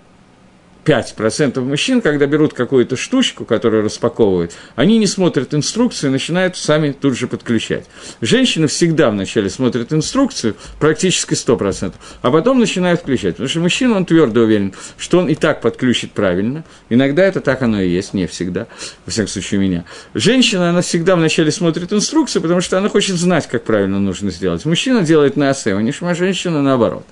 [0.85, 6.91] 5% мужчин, когда берут какую-то штучку, которую распаковывают, они не смотрят инструкцию и начинают сами
[6.91, 7.85] тут же подключать.
[8.19, 13.35] Женщины всегда вначале смотрят инструкцию, практически 100%, а потом начинают включать.
[13.35, 16.63] Потому что мужчина, он твердо уверен, что он и так подключит правильно.
[16.89, 18.67] Иногда это так оно и есть, не всегда,
[19.05, 19.85] во всяком случае, у меня.
[20.13, 24.65] Женщина, она всегда вначале смотрит инструкцию, потому что она хочет знать, как правильно нужно сделать.
[24.65, 27.05] Мужчина делает на АСЭ, а женщина наоборот.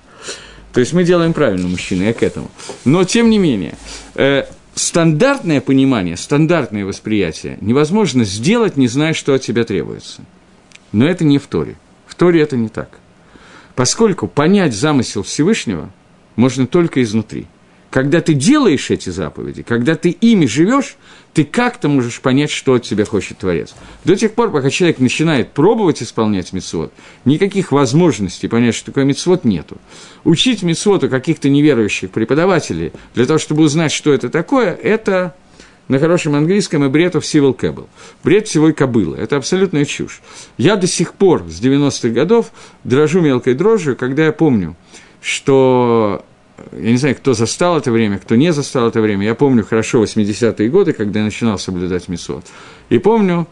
[0.74, 2.50] То есть мы делаем правильно, мужчины, я к этому.
[2.86, 3.76] Но, тем не менее,
[4.16, 4.44] э,
[4.76, 10.22] стандартное понимание, стандартное восприятие невозможно сделать, не зная, что от тебя требуется.
[10.92, 11.76] Но это не в Торе.
[12.06, 13.00] В Торе это не так.
[13.76, 15.90] Поскольку понять замысел Всевышнего
[16.36, 17.48] можно только изнутри–
[17.90, 20.96] когда ты делаешь эти заповеди, когда ты ими живешь,
[21.34, 23.74] ты как-то можешь понять, что от тебя хочет Творец.
[24.04, 26.92] До тех пор, пока человек начинает пробовать исполнять мецвод,
[27.26, 29.78] никаких возможностей понять, что такое мецвод, нету.
[30.24, 35.36] Учить мецвод у каких-то неверующих преподавателей для того, чтобы узнать, что это такое, это
[35.88, 37.88] на хорошем английском и бред of civil cable.
[38.24, 39.18] Бред всего и кобылы.
[39.18, 40.22] Это абсолютная чушь.
[40.58, 42.52] Я до сих пор, с 90-х годов,
[42.84, 44.76] дрожу мелкой дрожью, когда я помню,
[45.22, 46.24] что
[46.72, 49.26] я не знаю, кто застал это время, кто не застал это время.
[49.26, 52.46] Я помню хорошо 80-е годы, когда я начинал соблюдать Месот.
[52.90, 53.48] И помню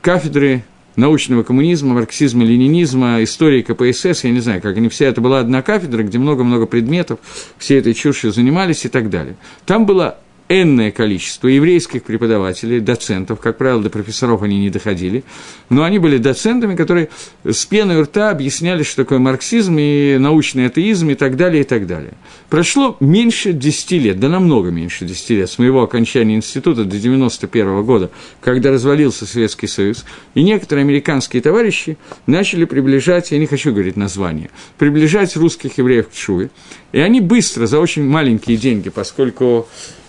[0.00, 0.64] кафедры
[0.96, 5.62] научного коммунизма, марксизма, ленинизма, истории КПСС, я не знаю, как они все, это была одна
[5.62, 7.18] кафедра, где много-много предметов,
[7.58, 9.36] все этой чушью занимались и так далее.
[9.66, 10.18] Там было
[10.62, 15.24] энное количество еврейских преподавателей, доцентов, как правило, до профессоров они не доходили,
[15.70, 17.08] но они были доцентами, которые
[17.44, 21.86] с пеной рта объясняли, что такое марксизм и научный атеизм и так далее, и так
[21.86, 22.14] далее.
[22.48, 27.82] Прошло меньше 10 лет, да намного меньше 10 лет, с моего окончания института до 91
[27.84, 33.96] года, когда развалился Советский Союз, и некоторые американские товарищи начали приближать, я не хочу говорить
[33.96, 36.50] название, приближать русских евреев к Шуве,
[36.92, 39.66] и они быстро, за очень маленькие деньги, поскольку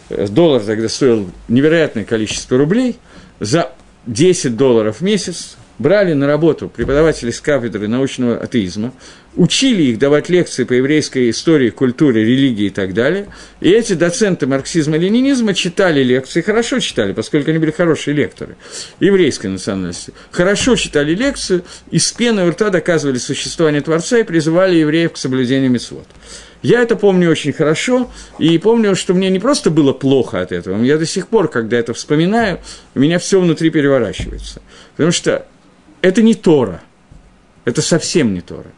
[0.10, 2.98] доллар тогда стоил невероятное количество рублей,
[3.40, 3.72] за
[4.08, 8.94] 10 долларов в месяц брали на работу преподавателей с кафедры научного атеизма,
[9.36, 13.28] учили их давать лекции по еврейской истории, культуре, религии и так далее.
[13.60, 18.56] И эти доценты марксизма-ленинизма читали лекции, хорошо читали, поскольку они были хорошие лекторы
[19.00, 20.14] еврейской национальности.
[20.32, 25.18] Хорошо читали лекцию и с пеной у рта доказывали существование Творца и призывали евреев к
[25.18, 26.08] соблюдению митцвот.
[26.62, 30.82] Я это помню очень хорошо, и помню, что мне не просто было плохо от этого,
[30.84, 32.60] я до сих пор, когда это вспоминаю,
[32.96, 34.64] у меня все внутри переворачивается.
[34.94, 35.46] Потому что
[36.02, 36.82] это не Тора,
[37.66, 38.72] это совсем не Тора.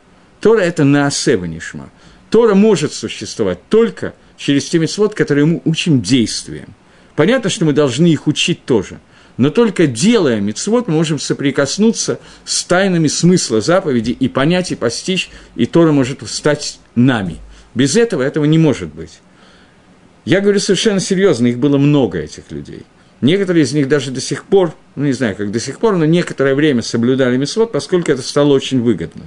[0.47, 1.89] Тора– это Наасева Нишма.
[2.29, 6.73] Тора может существовать только через те митцвот, которые мы учим действием.
[7.17, 9.01] Понятно, что мы должны их учить тоже,
[9.35, 15.31] но только делая мицвод, мы можем соприкоснуться с тайнами смысла заповеди и понять, и постичь,
[15.57, 17.39] и Тора может стать нами–
[17.75, 19.19] без этого этого не может быть.
[20.23, 22.83] Я говорю совершенно серьезно, их было много, этих людей.
[23.19, 26.05] Некоторые из них даже до сих пор, ну не знаю, как до сих пор, но
[26.05, 29.23] некоторое время соблюдали мисвод, поскольку это стало очень выгодно.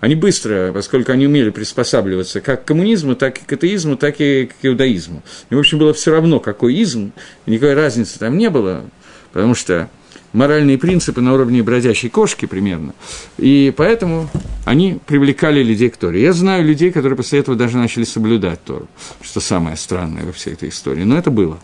[0.00, 4.46] Они быстро, поскольку они умели приспосабливаться как к коммунизму, так и к атеизму, так и
[4.46, 5.22] к иудаизму.
[5.50, 7.12] И, в общем, было все равно, какой изм,
[7.46, 8.84] никакой разницы там не было,
[9.32, 9.90] потому что
[10.32, 12.94] моральные принципы на уровне бродящей кошки примерно.
[13.36, 14.30] И поэтому
[14.64, 16.22] они привлекали людей к Торе.
[16.22, 18.88] Я знаю людей, которые после этого даже начали соблюдать Тору,
[19.20, 21.04] что самое странное во всей этой истории.
[21.04, 21.58] Но это было.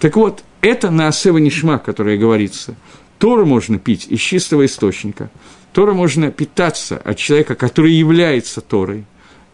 [0.00, 2.74] Так вот, это на Асева Нишма, которое говорится.
[3.18, 5.30] Тору можно пить из чистого источника.
[5.76, 9.04] Тора можно питаться от человека, который является Торой.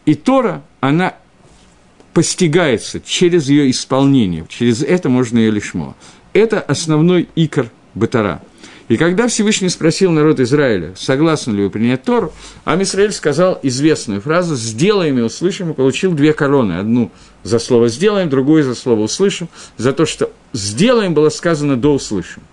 [0.05, 1.15] И Тора, она
[2.13, 4.45] постигается через ее исполнение.
[4.47, 5.97] Через это можно ее лишмо.
[6.31, 8.41] Это основной икор Батара.
[8.87, 12.31] И когда Всевышний спросил народ Израиля, согласны ли вы принять Тору,
[12.63, 16.77] Амисраэль сказал известную фразу «сделаем и услышим» и получил две короны.
[16.79, 17.11] Одну
[17.43, 22.43] за слово «сделаем», другую за слово «услышим», за то, что «сделаем» было сказано до «услышим».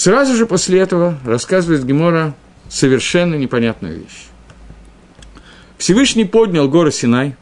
[0.00, 2.34] Сразу же после этого рассказывает Гемора
[2.70, 4.28] совершенно непонятную вещь.
[5.76, 7.36] Всевышний поднял гору Синай,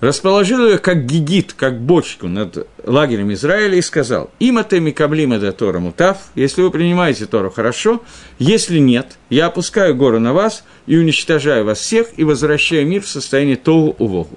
[0.00, 5.52] расположил ее как гигит, как бочку над лагерем Израиля и сказал, «Им атеми каблим это
[5.52, 8.02] Тора мутав, если вы принимаете Тору, хорошо,
[8.38, 13.08] если нет, я опускаю гору на вас и уничтожаю вас всех и возвращаю мир в
[13.08, 14.36] состояние Тогу Увогу,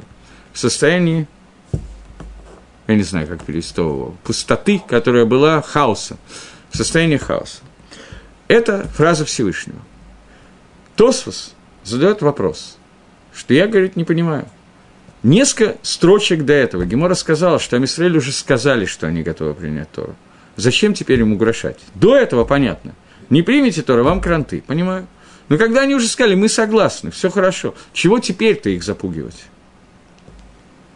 [0.53, 1.27] в состоянии,
[2.87, 6.17] я не знаю, как перевести Тогу пустоты, которая была хаоса,
[6.73, 7.61] в состоянии хаоса».
[8.49, 9.79] Это фраза Всевышнего.
[10.97, 11.53] Тосфос
[11.85, 12.77] задает вопрос,
[13.33, 14.47] что я, говорит, не понимаю–
[15.23, 20.15] Несколько строчек до этого Гемора сказала, что Амисраэль уже сказали, что они готовы принять Тору.
[20.57, 21.79] Зачем теперь им угрожать?
[21.95, 22.93] До этого понятно.
[23.29, 25.07] Не примите Тору, вам кранты, понимаю.
[25.47, 29.45] Но когда они уже сказали, мы согласны, все хорошо, чего теперь-то их запугивать?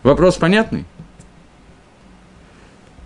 [0.04, 0.86] Вопрос понятный?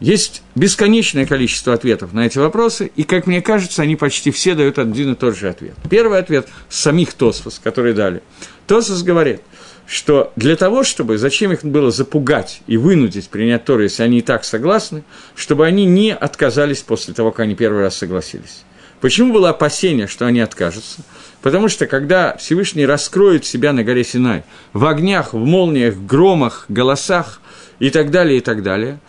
[0.02, 4.80] Есть бесконечное количество ответов на эти вопросы, и, как мне кажется, они почти все дают
[4.80, 5.76] один и тот же ответ.
[5.92, 8.24] Первый ответ– самих Тосфос, которые дали.
[8.66, 9.42] Тосфос говорит,
[9.86, 14.22] что для того, чтобы, зачем их было запугать и вынудить принять Тору, если они и
[14.24, 15.04] так согласны,
[15.36, 18.64] чтобы они не отказались после того, как они первый раз согласились.
[19.02, 21.02] Почему было опасение, что они откажутся?
[21.44, 27.40] Потому что когда Всевышний раскроет себя на горе Синай в огнях, в молниях, громах, голосах
[27.78, 29.00] и так далее, и так далее,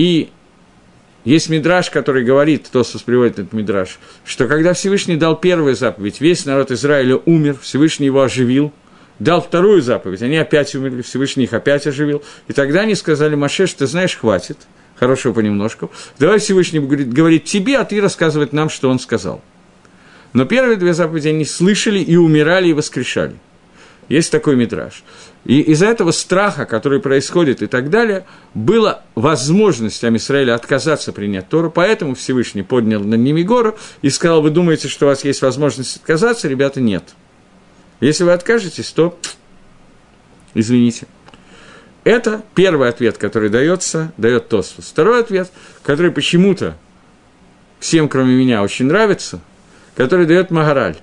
[0.00, 0.30] и
[1.26, 6.46] есть мидраж, который говорит, Тосус приводит этот мидраж, что когда Всевышний дал первую заповедь, весь
[6.46, 8.72] народ Израиля умер, Всевышний его оживил,
[9.18, 12.22] дал вторую заповедь, они опять умерли, Всевышний их опять оживил.
[12.48, 14.56] И тогда они сказали, Машеш, ты знаешь, хватит,
[14.98, 15.90] хорошего понемножку.
[16.18, 19.42] Давай Всевышний говорит, говорит тебе, а ты рассказывать нам, что он сказал.
[20.32, 23.36] Но первые две заповеди они слышали и умирали, и воскрешали.
[24.08, 25.04] Есть такой метраж.
[25.44, 31.70] И из-за этого страха, который происходит и так далее, была возможность Амисраэля отказаться принять Тору,
[31.70, 35.96] поэтому Всевышний поднял над ними гору и сказал, вы думаете, что у вас есть возможность
[35.96, 36.46] отказаться?
[36.46, 37.04] Ребята, нет–
[38.00, 39.16] если вы откажетесь, то
[40.54, 41.06] извините.
[42.02, 44.86] это первый ответ, который дается, дает Тосфус.
[44.86, 46.76] Второй ответ, который почему-то
[47.78, 49.40] всем, кроме меня, очень нравится,
[49.96, 50.96] который дает Магараль.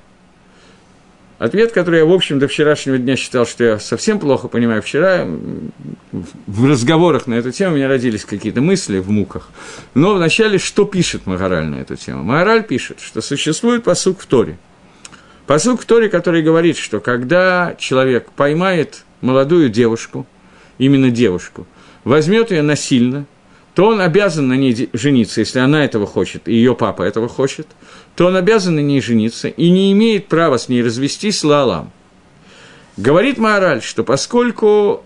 [1.40, 4.82] Ответ, который я, в общем, до вчерашнего дня считал, что я совсем плохо понимаю.
[4.82, 5.28] Вчера
[6.12, 9.50] в разговорах на эту тему у меня родились какие-то мысли в муках.
[9.94, 12.24] Но вначале, что пишет Магараль на эту тему?
[12.24, 14.58] Магараль пишет, что существует посук в Торе.
[15.46, 20.26] Посук в Торе, который говорит, что когда человек поймает молодую девушку,
[20.80, 21.68] именно девушку,
[22.04, 23.26] возьмет ее насильно–
[23.78, 27.68] то он обязан на ней жениться, если она этого хочет, и ее папа этого хочет,
[28.16, 31.92] то он обязан на ней жениться и не имеет права с ней развестись лалам.
[32.98, 35.04] Говорит Маораль, что поскольку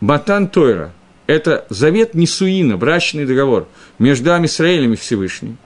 [0.00, 0.92] Матан Тойра–
[1.26, 5.56] это завет Несуина, брачный договор между Амисраэлем и Всевышним,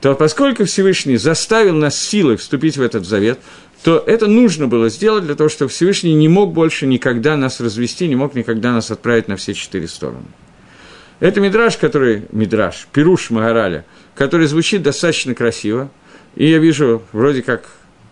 [0.00, 3.40] то поскольку Всевышний заставил нас силой вступить в этот завет,
[3.82, 8.06] то это нужно было сделать для того, чтобы Всевышний не мог больше никогда нас развести,
[8.06, 10.26] не мог никогда нас отправить на все четыре стороны.
[11.20, 15.90] Это мидраж, который, мидраж, пируш Магараля, который звучит достаточно красиво,
[16.34, 17.64] и я вижу, вроде как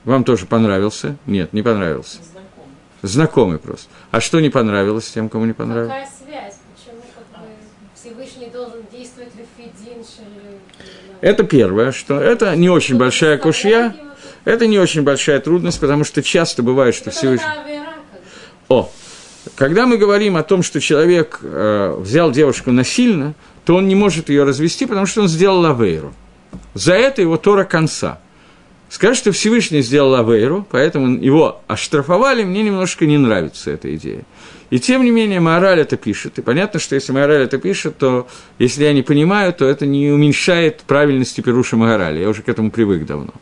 [0.04, 1.16] вам тоже понравился.
[1.26, 2.18] Нет, не понравился.
[2.22, 2.70] Знакомый.
[3.02, 3.88] Знакомый просто.
[4.10, 5.90] А что не понравилось тем, кому не понравилось?
[5.90, 6.58] Какая связь?
[6.76, 7.48] Почему как бы,
[7.94, 10.04] Всевышний должен действовать в Фидин,
[11.20, 13.94] Это первое, что это не очень что большая кушья,
[14.44, 17.46] это не очень большая трудность, потому что часто бывает, что Всевышний...
[18.68, 18.90] О,
[19.54, 24.28] когда мы говорим о том, что человек э, взял девушку насильно, то он не может
[24.28, 26.14] ее развести, потому что он сделал лавейру.
[26.74, 28.20] За это его Тора конца.
[28.88, 34.24] Скажет, что Всевышний сделал лавейру, поэтому его оштрафовали, мне немножко не нравится эта идея.
[34.70, 36.38] И тем не менее, мораль это пишет.
[36.38, 40.10] И понятно, что если мораль это пишет, то если я не понимаю, то это не
[40.10, 42.20] уменьшает правильности Перуша Магараля.
[42.20, 43.32] Я уже к этому привык давно.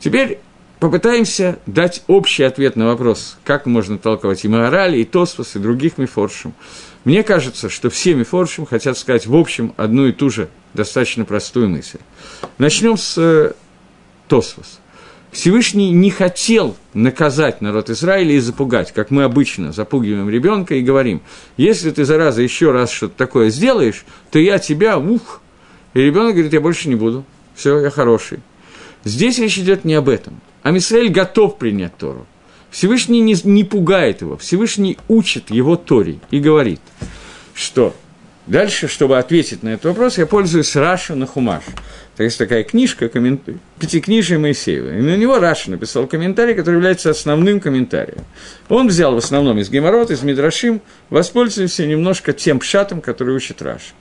[0.00, 0.38] Теперь
[0.82, 5.96] попытаемся дать общий ответ на вопрос, как можно толковать и Маорали, и Тоспас, и других
[5.96, 6.54] Мифоршим.
[7.04, 11.68] Мне кажется, что все Мифоршим хотят сказать в общем одну и ту же достаточно простую
[11.68, 12.00] мысль.
[12.58, 13.52] Начнем с э,
[14.26, 14.80] Тосфос.
[15.30, 21.22] Всевышний не хотел наказать народ Израиля и запугать, как мы обычно запугиваем ребенка и говорим,
[21.56, 25.42] если ты, зараза, еще раз что-то такое сделаешь, то я тебя, ух,
[25.94, 28.40] и ребенок говорит, я больше не буду, все, я хороший.
[29.04, 32.26] Здесь речь идет не об этом– עם ישראל готов принять Тору.
[32.70, 36.80] Всевышний не, не пугает его, Всевышний учит его Торе и говорит,
[37.54, 37.94] что
[38.46, 41.64] дальше, чтобы ответить на этот вопрос, я пользуюсь Раши на חומש.
[42.16, 43.42] То есть такая книжка, коммент...
[43.78, 44.98] пятикнижие Моисеева.
[44.98, 48.22] И на него Раши написал комментарий, который является основным комментарием.
[48.68, 53.92] Он взял в основном из גמרות, из מדרשים, воспользовался немножко тем пшатом, который учит Раши.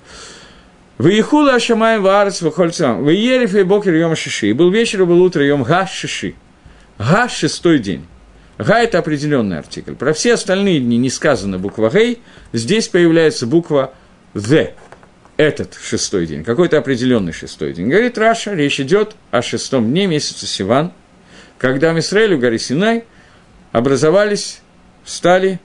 [0.97, 3.04] ויכולו השמים והארץ וכל צבאם.
[3.04, 4.49] ויהי ערב ויהי בוקר יום השישי.
[4.50, 6.36] И был вечер, и был утро Йом Га Шиши.
[7.01, 8.05] Га– шестой день.
[8.59, 9.95] Га– это определенный артикль.
[9.95, 12.21] Про все остальные дни не сказано буква Гей,
[12.53, 13.93] здесь появляется буква
[14.35, 14.73] The.
[15.35, 17.87] Этот шестой день, какой-то определенный шестой день.
[17.87, 20.93] Говорит Раши, речь идет о шестом дне месяца Сиван,
[21.57, 23.05] когда в Израиле в горе Синай
[23.71, 24.61] образовались,
[25.03, 25.59] встали,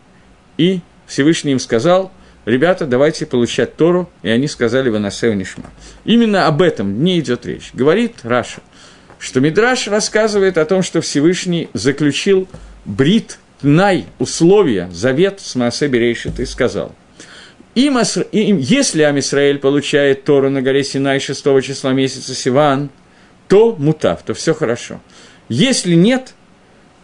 [0.57, 2.13] и Всевышний им сказал,
[2.47, 5.71] ребята, давайте получать Тору, и они сказали Ванасеу Нишма.
[6.07, 7.73] Именно об этом дне идет речь.
[7.75, 8.63] Говорит Раша–
[9.19, 12.49] что Мидраш рассказывает о том, что Всевышний заключил
[12.85, 16.95] брит, най, условия, завет с Маасе Берейшит и сказал,
[17.75, 17.99] им,
[18.33, 22.91] им, если Амисраэль получает Тору на горе Синай 6 числа месяца Сиван,
[23.49, 25.01] то мутав, то все хорошо.
[25.49, 26.35] Если нет,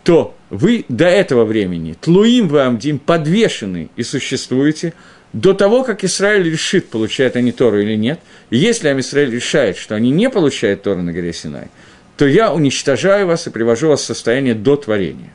[0.03, 4.95] то вы до этого времени, тлуим вам, дим, подвешены и существуете,
[5.33, 8.21] до того, как Израиль решит, получают они Тору или нет.
[8.51, 11.69] И если Амисраэль решает, что они не получают Тору на горе Синай,
[12.17, 15.33] то я уничтожаю вас и привожу вас в состояние до творения.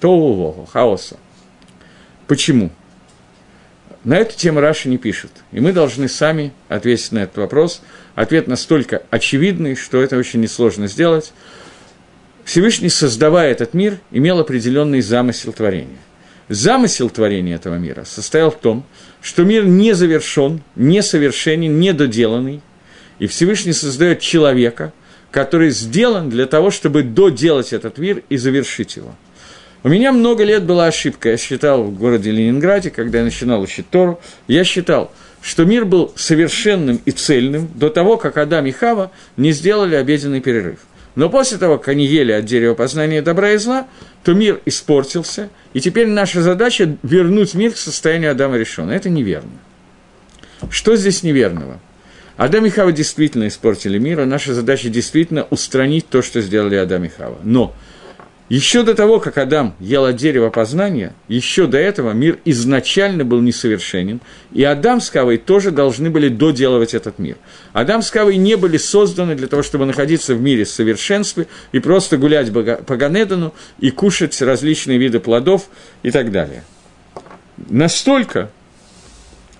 [0.00, 1.16] Тоу хаоса.
[2.26, 2.70] Почему?
[4.04, 5.30] На эту тему Раша не пишет.
[5.52, 7.82] И мы должны сами ответить на этот вопрос.
[8.14, 11.32] Ответ настолько очевидный, что это очень несложно сделать.
[12.44, 15.98] Всевышний, создавая этот мир, имел определенный замысел творения.
[16.48, 18.84] Замысел творения этого мира состоял в том,
[19.20, 22.60] что мир не завершен, несовершенен, недоделанный,
[23.18, 24.92] и Всевышний создает человека–
[25.36, 29.14] который сделан для того, чтобы доделать этот мир и завершить его.
[29.82, 31.28] У меня много лет была ошибка.
[31.28, 34.18] Я считал в городе Ленинграде, когда я начинал учить Тору,
[34.48, 39.52] я считал, что мир был совершенным и цельным до того, как Адам и Хава не
[39.52, 40.78] сделали обеденный перерыв.
[41.16, 43.88] Но после того, как они ели от дерева познания добра и зла,
[44.24, 48.92] то мир испортился, и теперь наша задача вернуть мир к состоянию Адама решена.
[48.92, 49.50] Это неверно.
[50.70, 51.78] Что здесь неверного?
[52.36, 57.04] Адам и Хава действительно испортили мир, а наша задача действительно устранить то, что сделали Адам
[57.04, 57.38] и Хава.
[57.42, 57.74] Но
[58.48, 63.40] Еще до того, как Адам ел от дерева познания, еще до этого мир изначально был
[63.40, 64.20] несовершенен,
[64.52, 67.38] и Адам с Кавой тоже должны были доделывать этот мир.
[67.72, 72.18] Адам с Кавой не были созданы для того, чтобы находиться в мире совершенстве и просто
[72.18, 75.68] гулять по Ганедану и кушать различные виды плодов
[76.04, 76.62] и так далее.
[77.68, 78.50] Настолько,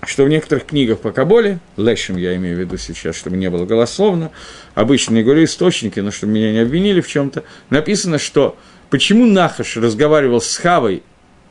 [0.05, 3.65] что в некоторых книгах по Каболе, Лешем я имею в виду сейчас, чтобы не было
[3.65, 4.31] голословно,
[4.75, 8.57] обычно я говорю источники, но чтобы меня не обвинили в чем-то, написано, что
[8.89, 11.03] Почему Нахаш разговаривал с Хавой,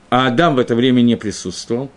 [0.09, 1.91] а Адам в это время не присутствовал?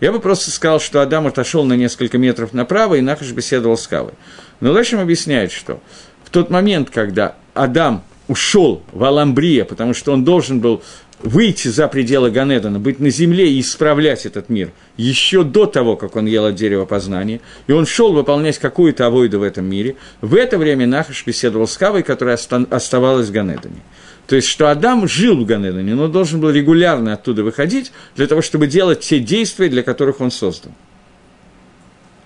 [0.00, 3.88] Я бы просто сказал, что Адам отошел на несколько метров направо, и Нахаш беседовал с
[3.88, 4.12] Хавой.
[4.60, 5.80] Но Лешем объясняет, что
[6.22, 10.82] в тот момент, когда Адам ушел в Аламбрия, потому что он должен был
[11.24, 16.16] выйти за пределы Ганедана, быть на земле и исправлять этот мир еще до того, как
[16.16, 20.34] он ел от дерева познания, и он шел выполнять какую-то авойду в этом мире, в
[20.34, 22.38] это время Нахаш беседовал с Хавой, которая
[22.70, 23.82] оставалась в Ганедане.
[24.26, 28.42] То есть, что Адам жил в Ганедане, но должен был регулярно оттуда выходить для того,
[28.42, 30.72] чтобы делать те действия, для которых он создан.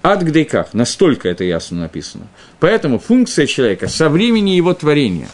[0.03, 2.29] Ад где как, настолько это ясно написано.
[2.61, 5.29] Поэтому функция человека со времени его творения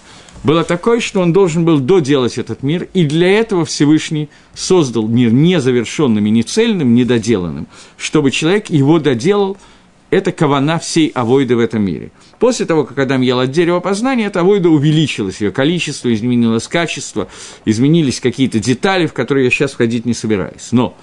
[0.45, 5.32] была такой, что он должен был доделать этот мир, и для этого Всевышний создал мир
[5.32, 7.66] незавершенным и нецельным, недоделанным,
[7.97, 9.57] чтобы человек его доделал–
[10.14, 12.12] это кавана всей авойды в этом мире.
[12.38, 17.26] После того, как Адам ел от дерева познания, эта авойда увеличилась, ее количество, изменилось качество,
[17.64, 20.68] изменились какие-то детали, в которые я сейчас входить не собираюсь.
[20.70, 20.97] Но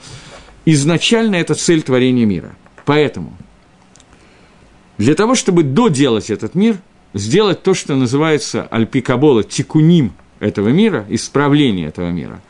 [0.64, 2.56] изначально это цель творения мира.
[2.86, 3.36] Поэтому
[4.98, 6.78] для того, чтобы доделать этот мир,
[7.14, 12.42] сделать то, что называется альпикабола, тикуним этого мира, исправление этого мира,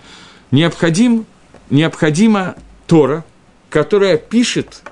[0.52, 1.26] необходим,
[1.70, 2.56] необходима
[2.88, 3.26] Тора,
[3.70, 4.84] которая пишет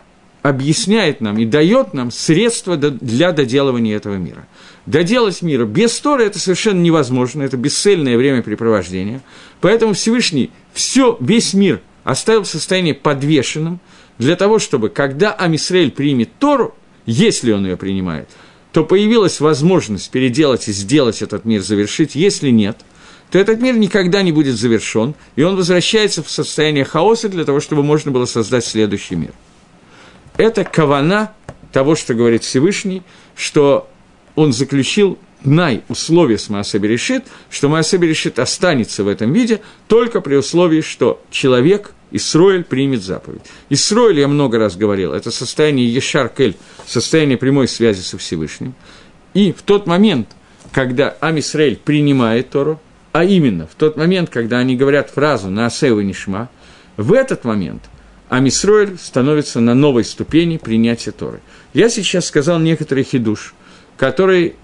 [0.41, 4.47] объясняет нам и дает нам средства для доделывания этого мира.
[4.86, 9.22] Доделать мира без Торы– это совершенно невозможно, это бесцельное времяпрепровождение.
[9.61, 13.80] Поэтому Всевышний все, весь мир оставил в состоянии подвешенным
[14.17, 18.30] для того, чтобы, когда Амисраэль примет Тору, если он ее принимает,
[18.72, 22.15] то появилась возможность переделать и сделать этот мир, завершить.
[22.15, 22.78] Если нет,
[23.32, 27.59] то этот мир никогда не будет завершен, и он возвращается в состояние хаоса для того,
[27.59, 29.32] чтобы можно было создать следующий мир–
[30.39, 31.34] это кавана
[31.74, 33.03] того, что говорит Всевышний,
[33.36, 33.89] что
[34.36, 39.59] он заключил най условие с Маасеби решит, что Маасеби решит останется в этом виде
[39.89, 43.41] только при условии, что человек, Исроэль, примет заповедь.
[43.70, 46.55] Исроэль, я много раз говорил, это состояние Ешар-Кель,
[46.86, 48.74] состояние прямой связи со Всевышним.
[49.34, 50.30] И в тот момент,
[50.72, 52.80] когда Амисраэль принимает Тору,
[53.12, 56.49] а именно в тот момент, когда они говорят фразу «Наасева Нишма»,
[56.97, 57.84] в этот момент–
[58.30, 61.41] а Мисроэль становится на новой ступени принятия Торы.
[61.74, 63.55] Я сейчас сказал некоторые хидуш,
[63.97, 64.55] которые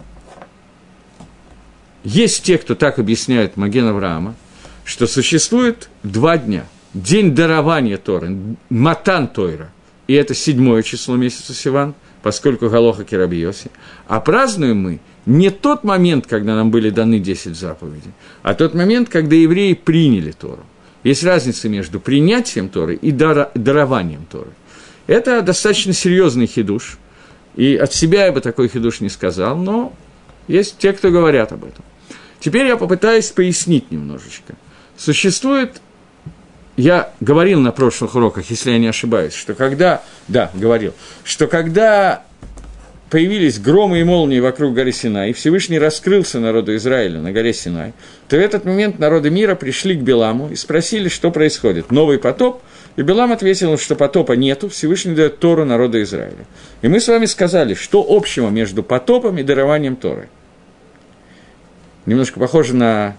[2.04, 4.36] есть те, кто так объясняет Маген Авраама,
[4.84, 6.66] что существует два дня.
[6.96, 8.38] День дарования Торы,
[8.70, 9.70] Матан Тойра,
[10.08, 13.70] и это седьмое число месяца Сиван, поскольку Галоха Керабиоси.
[14.08, 19.10] А празднуем мы не тот момент, когда нам были даны 10 заповедей, а тот момент,
[19.10, 20.64] когда евреи приняли Тору.
[21.04, 24.52] Есть разница между принятием Торы и дарованием Торы.
[25.06, 26.98] Это достаточно серьезный хидуш.
[27.58, 29.94] И от себя я бы такой хидуш не сказал, но
[30.48, 31.84] есть те, кто говорят об этом.
[32.40, 34.56] Теперь я попытаюсь пояснить немножечко.
[34.96, 35.82] Существует,
[36.78, 42.24] я говорил на прошлых уроках, если я не ошибаюсь, что когда, да, говорил, что когда
[43.10, 47.94] появились громы и молнии вокруг горы Синай, и Всевышний раскрылся народу Израиля на горе Синай,
[48.28, 51.92] то в этот момент народы мира пришли к Беламу и спросили, что происходит.
[51.92, 52.62] Новый потоп?
[52.98, 56.46] И Белам ответил, что потопа нету, Всевышний дает Тору народу Израиля.
[56.82, 60.30] И мы с вами сказали, что общего между потопом и дарованием Торы.
[62.06, 63.16] Немножко похоже на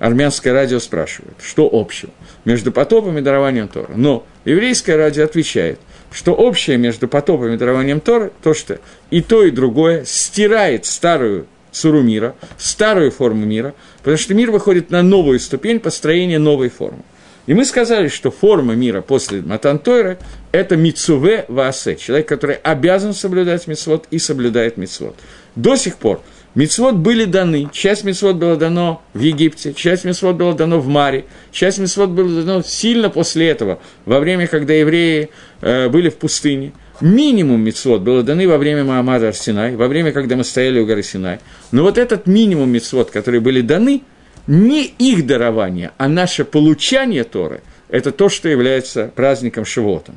[0.00, 2.10] армянское радио спрашивает, что общего
[2.44, 3.92] между потопом и дарованием Тора.
[3.94, 5.78] Но еврейское радио отвечает,
[6.10, 8.80] что общее между потопом и дарованием Торы, то, что
[9.10, 14.90] и то, и другое стирает старую суру мира, старую форму мира, потому что мир выходит
[14.90, 17.02] на новую ступень построения новой формы.
[17.46, 20.18] И мы сказали, что форма мира после Матантойра–
[20.52, 25.14] это мицуве ваасе, человек, который обязан соблюдать мицвод и соблюдает мицвод.
[25.56, 26.22] До сих пор–
[26.56, 27.68] Мецвод были даны.
[27.72, 32.42] Часть мецвод было дано в Египте, часть мецвод было дано в Маре, часть мецвод было
[32.42, 35.30] дано сильно после этого, во время, когда евреи
[35.60, 36.72] э, были в пустыне.
[37.00, 41.04] Минимум мецвод было даны во время Маамада Арсинай, во время, когда мы стояли у горы
[41.04, 41.38] Синай.
[41.70, 44.02] Но вот этот минимум мецвод, которые были даны,
[44.48, 50.16] не их дарование, а наше получание Торы, это то, что является праздником Шивотом.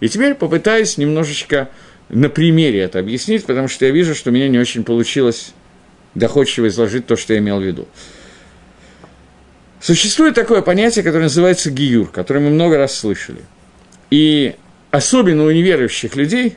[0.00, 1.68] И теперь попытаюсь немножечко
[2.08, 5.52] на примере это объяснить, потому что я вижу, что у меня не очень получилось
[6.14, 7.88] доходчиво изложить то, что я имел в виду.
[9.80, 13.40] Существует такое понятие, которое называется гиюр, которое мы много раз слышали.
[14.10, 14.54] И
[14.90, 16.56] особенно у неверующих людей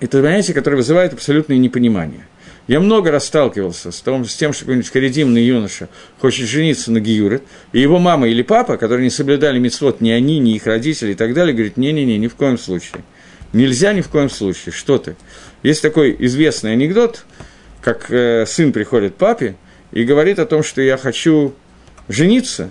[0.00, 2.26] это понятие, которое вызывает абсолютное непонимание.
[2.66, 5.88] Я много раз сталкивался с, том, с тем, что какой-нибудь каридимный юноша
[6.18, 7.42] хочет жениться на Гиюре,
[7.72, 11.14] и его мама или папа, которые не соблюдали митцвот, ни они, ни их родители и
[11.14, 13.04] так далее, говорит, не-не-не, ни в коем случае.
[13.52, 14.72] Нельзя ни в коем случае.
[14.72, 15.16] Что ты?
[15.62, 17.24] Есть такой известный анекдот,
[17.84, 19.56] как э, сын приходит папе
[19.92, 21.54] и говорит о том, что я хочу
[22.08, 22.70] жениться.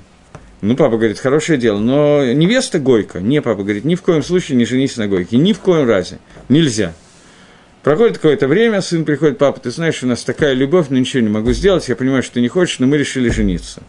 [0.62, 3.20] Ну, папа говорит, хорошее дело, но невеста Гойка.
[3.20, 6.18] Не, папа говорит, ни в коем случае не женись на Гойке, ни в коем разе.
[6.50, 6.94] Нельзя.
[7.84, 11.30] Проходит какое-то время, сын приходит, папа, ты знаешь, у нас такая любовь, но ничего не
[11.30, 13.84] могу сделать, я понимаю, что ты не хочешь, но мы решили жениться.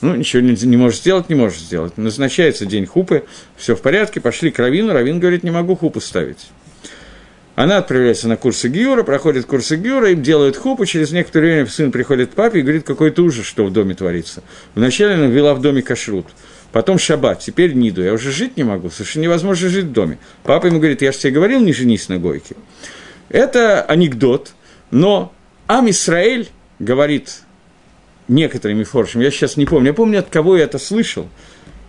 [0.00, 1.96] Ну, ничего не, не можешь сделать, не можешь сделать.
[1.96, 3.24] Назначается день хупы,
[3.56, 6.50] все в порядке, пошли к Равину, Равин говорит, не могу хупу ставить.
[7.58, 11.90] Она отправляется на курсы Гиура, проходит курсы Гиура, им делают хупу, через некоторое время сын
[11.90, 14.44] приходит к папе и говорит, какой-то ужас, что в доме творится.
[14.76, 16.26] Вначале она вела в доме кашрут,
[16.70, 20.18] потом шаббат, теперь ниду, я уже жить не могу, совершенно невозможно жить в доме.
[20.44, 22.54] Папа ему говорит, я же тебе говорил, не женись на Гойке.
[23.28, 24.52] Это анекдот,
[24.92, 25.32] но
[25.66, 27.40] Ам Исраэль говорит
[28.28, 31.28] некоторыми форшами, я сейчас не помню, я помню, от кого я это слышал,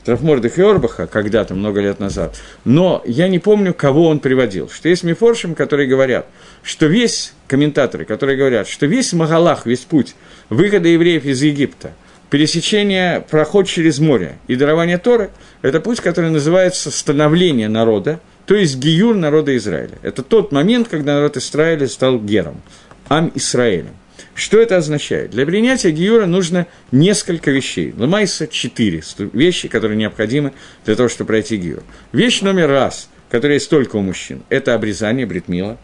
[0.09, 2.35] Трафмордых и Орбаха когда-то, много лет назад,
[2.65, 6.25] но я не помню, кого он приводил, что есть мифоршим, которые говорят,
[6.63, 10.15] что весь, комментаторы, которые говорят, что весь Магалах, весь путь
[10.49, 11.93] выхода евреев из Египта,
[12.31, 15.29] пересечение, проход через море и дарование Торы–
[15.61, 19.99] это путь, который называется становление народа, то есть гиюр народа Израиля.
[20.01, 22.59] Это тот момент, когда народ Израиля стал гером,
[23.09, 23.93] ам Израилем.
[24.35, 25.31] Что это означает?
[25.31, 27.93] Для принятия гиюра нужно несколько вещей.
[27.97, 29.03] Ламайса– четыре
[29.33, 30.53] вещи, которые необходимы
[30.85, 31.83] для того, чтобы пройти гиюр.
[32.11, 35.77] Вещь номер раз, которая есть только у мужчин, это обрезание бритмила.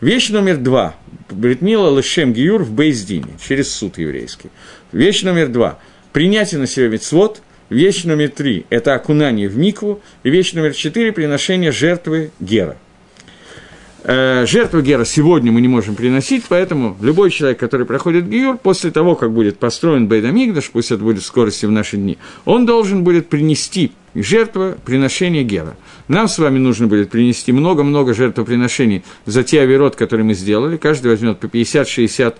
[0.00, 0.96] Вещь номер два–
[1.30, 4.50] бритмила лышем гиюр в Бейздине, через суд еврейский.
[4.92, 5.78] Вещь номер два–
[6.12, 10.02] принятие на себя мецвод– Вещь номер три– это окунание в микву.
[10.24, 12.76] И вещь номер четыре– приношение жертвы Гера.
[14.04, 18.90] Э, жертву Гера сегодня мы не можем приносить, поэтому любой человек, который проходит Гиюр, после
[18.90, 23.04] того, как будет построен Бейдамигдаш, пусть это будет в скорости в наши дни, он должен
[23.04, 25.76] будет принести жертву приношения Гера.
[26.08, 30.76] Нам с вами нужно будет принести много-много жертвоприношений за те оверот, которые мы сделали.
[30.76, 32.34] Каждый возьмет по 50-60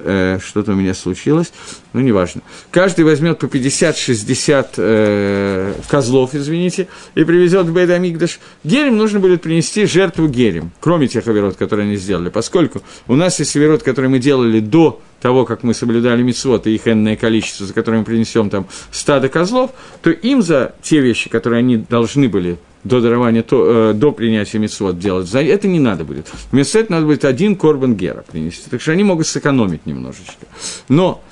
[0.00, 1.52] э, что-то у меня случилось,
[1.92, 2.42] ну, неважно.
[2.70, 8.38] Каждый возьмет по 50-60 э, козлов, извините, и привезет в Бейдамигдаш.
[8.64, 13.38] Герем нужно будет принести жертву герем, кроме тех оверот, которые они сделали, поскольку у нас
[13.38, 17.66] есть оверот, которые мы делали до того, как мы соблюдали мицвод и их энное количество,
[17.66, 19.70] за которое мы принесем там стадо козлов,
[20.02, 24.58] то им за те вещи, которые они должны были до дарования, то, э, до принятия
[24.58, 25.28] митцвот делать.
[25.28, 26.26] За это не надо будет.
[26.52, 28.70] Вместо этого надо будет один корбан гера принести.
[28.70, 30.46] Так что они могут сэкономить немножечко.
[30.88, 31.22] Но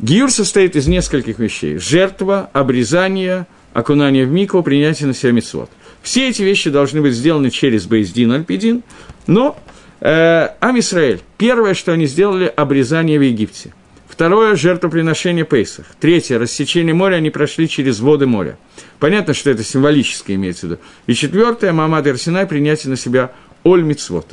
[0.00, 1.78] гиюр состоит из нескольких вещей.
[1.78, 5.70] Жертва, обрезание, окунание в мику, принятие на себя митцвот.
[6.02, 8.82] Все эти вещи должны быть сделаны через Бейздин Альпидин,
[9.26, 9.56] но
[10.00, 13.72] э, Ам Исраэль, первое, что они сделали, обрезание в Египте–
[14.14, 15.86] Второе– жертвоприношение Пейсах.
[15.98, 18.56] Третье– рассечение моря, они прошли через воды моря.
[19.00, 20.80] Понятно, что это символически имеется в виду.
[21.08, 23.32] И четвертое– Мамад Арсенай– принятие на себя
[23.64, 24.28] Оль Мицвод.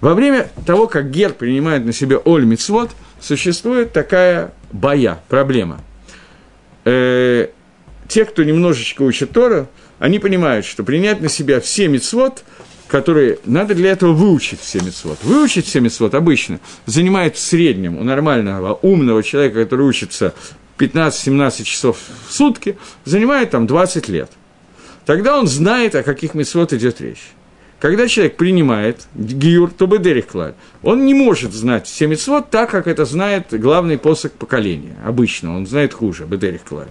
[0.00, 5.82] Во время того, как Гер принимает на себя Оль Мицвод, существует такая боя, проблема.
[6.86, 7.48] Э,
[8.08, 12.44] те, кто немножечко учат Тора, они понимают, что принять на себя все Мицвод–
[12.92, 15.16] которые надо для этого выучить все мецвод.
[15.22, 20.34] Выучить все мецвод обычно занимает в среднем у нормального, умного человека, который учится
[20.76, 21.96] 15-17 часов
[22.28, 22.76] в сутки,
[23.06, 24.30] занимает там 20 лет.
[25.06, 27.32] Тогда он знает, о каких мецвод идет речь.
[27.80, 33.06] Когда человек принимает гиюр, то бедерихклаль, он не может знать все мецвод так, как это
[33.06, 34.96] знает главный посох поколения.
[35.02, 36.90] Обычно он знает хуже, бедерихклаль.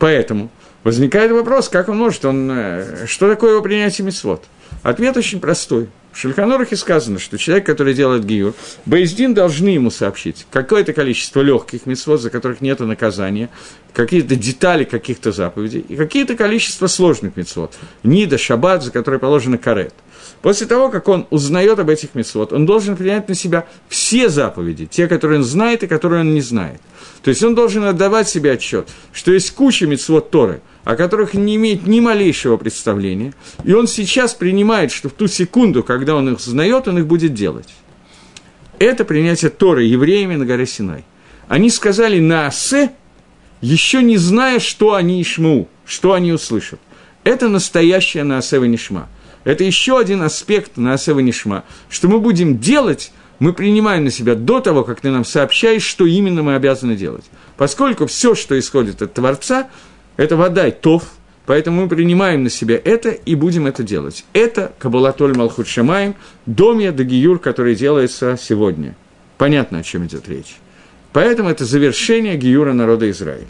[0.00, 0.50] Поэтому
[0.84, 4.44] возникает вопрос, как он может, он, э, что такое его принятие мецвод?
[4.82, 5.88] Ответ очень простой.
[6.12, 8.54] В Шельханорахе сказано, что человек, который делает гиюр,
[8.84, 13.48] Бейздин должны ему сообщить какое-то количество легких митцвот, за которых нет наказания,
[13.92, 17.74] какие-то детали каких-то заповедей, и какие-то количество сложных митцвот.
[18.02, 19.94] Нида, шаббат, за которые положено карет.
[20.42, 24.86] После того, как он узнает об этих митцвот, он должен принять на себя все заповеди,
[24.86, 26.80] те, которые он знает и которые он не знает.
[27.22, 31.56] То есть он должен отдавать себе отчет, что есть куча митцвот Торы– о которых не
[31.56, 36.38] имеет ни малейшего представления, и он сейчас принимает, что в ту секунду, когда он их
[36.38, 37.68] узнает, он их будет делать.
[38.78, 41.04] Это принятие Торы евреями на горе Синай.
[41.48, 42.92] Они сказали на Асе,
[43.60, 46.80] еще не зная, что они ишму, что они услышат.
[47.24, 49.08] Это настоящее на Асе Нишма.
[49.44, 54.34] Это еще один аспект на Асе Нишма, что мы будем делать мы принимаем на себя
[54.34, 57.24] до того, как ты нам сообщаешь, что именно мы обязаны делать.
[57.56, 59.70] Поскольку все, что исходит от Творца,
[60.20, 61.04] это вода и тов,
[61.46, 64.26] поэтому мы принимаем на себя это и будем это делать.
[64.34, 66.14] Это Кабулатоль Малхут Шамаем,
[66.44, 68.94] Домья Дагиюр, который делается сегодня.
[69.38, 70.58] Понятно, о чем идет речь.
[71.14, 73.46] Поэтому это завершение Гиюра народа Израиля.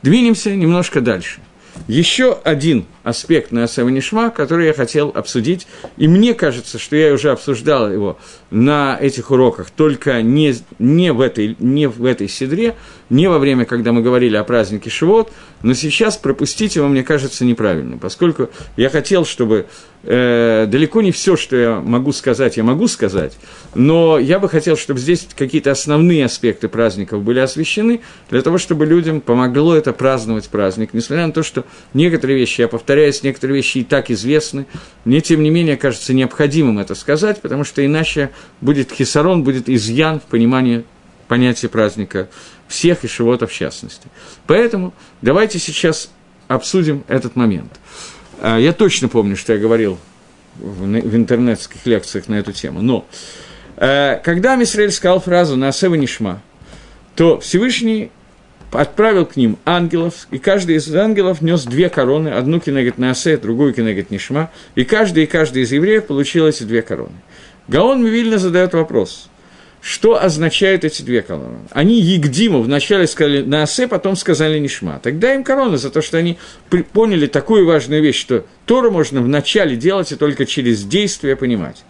[0.00, 1.40] Двинемся немножко дальше.
[1.86, 7.30] Еще один аспект на Нишма, который я хотел обсудить, и мне кажется, что я уже
[7.30, 8.18] обсуждал его
[8.50, 12.74] на этих уроках, только не, не, в, этой, не в этой седре,
[13.10, 15.30] не во время, когда мы говорили о празднике Шивот,
[15.62, 19.66] но сейчас пропустить его, мне кажется, неправильно, поскольку я хотел, чтобы
[20.02, 23.36] э, далеко не все, что я могу сказать, я могу сказать,
[23.74, 28.00] но я бы хотел, чтобы здесь какие-то основные аспекты праздников были освещены,
[28.30, 32.68] для того, чтобы людям помогло это праздновать праздник, несмотря на то, что некоторые вещи, я
[32.94, 34.66] повторяюсь, некоторые вещи и так известны,
[35.04, 38.30] мне, тем не менее, кажется необходимым это сказать, потому что иначе
[38.60, 40.84] будет хисарон, будет изъян в понимании
[41.26, 42.28] понятия праздника
[42.68, 44.06] всех и шивота в частности.
[44.46, 46.08] Поэтому давайте сейчас
[46.46, 47.80] обсудим этот момент.
[48.40, 49.98] А, я точно помню, что я говорил
[50.54, 53.08] в интернетских лекциях на эту тему, но
[53.76, 56.40] э, когда Мисраэль сказал фразу на Асева Нишма,
[57.16, 58.12] то Всевышний
[58.74, 63.74] отправил к ним ангелов, и каждый из ангелов нес две короны, одну кинегет Наасе, другую
[63.74, 67.14] кинегет Нишма, и каждый и каждый из евреев получил эти две короны.
[67.68, 69.28] Гаон Мивильна задает вопрос,
[69.84, 71.58] что означают эти две короны?
[71.70, 74.98] Они Егдиму вначале сказали Наасе, потом сказали Нишма.
[75.02, 76.38] Тогда им корона за то, что они
[76.94, 81.84] поняли такую важную вещь, что Тору можно вначале делать и только через действие понимать.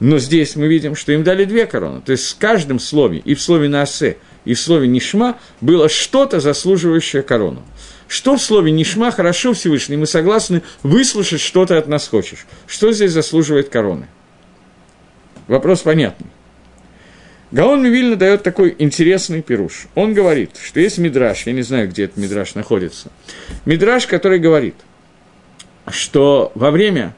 [0.00, 2.02] Но здесь мы видим, что им дали две короны.
[2.04, 4.16] То есть в каждом слове, и в слове Наасе,
[4.46, 7.62] и в слове Нишма, было что-то заслуживающее корону.
[8.08, 12.46] Что в слове Нишма хорошо Всевышний, мы согласны выслушать, что ты от нас хочешь.
[12.66, 14.06] Что здесь заслуживает короны?
[15.48, 16.28] Вопрос понятный.
[17.50, 19.86] Гаон Мивильна дает такой интересный пируш.
[19.94, 23.10] Он говорит, что есть мидраж, я не знаю, где этот мидраж находится.
[23.64, 24.74] Мидраж, который говорит,
[25.88, 27.14] что во время,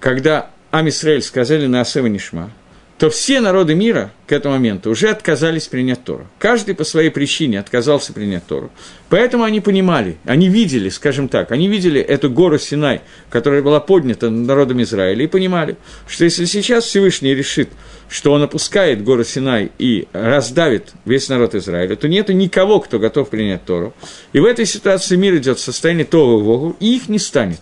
[0.00, 2.50] когда Амисраэль сказали на Асева Нишма,
[2.98, 6.26] то все народы мира к этому моменту уже отказались принять Тору.
[6.38, 8.70] Каждый по своей причине отказался принять Тору.
[9.10, 14.30] Поэтому они понимали, они видели, скажем так, они видели эту гору Синай, которая была поднята
[14.30, 15.76] народом Израиля, и понимали,
[16.08, 17.68] что если сейчас Всевышний решит,
[18.08, 23.28] что он опускает гору Синай и раздавит весь народ Израиля, то нету никого, кто готов
[23.28, 23.92] принять Тору.
[24.32, 27.60] И в этой ситуации мир идет в состоянии того Богу, и их не станет.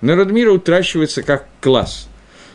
[0.00, 2.08] Народ мира утрачивается как класс.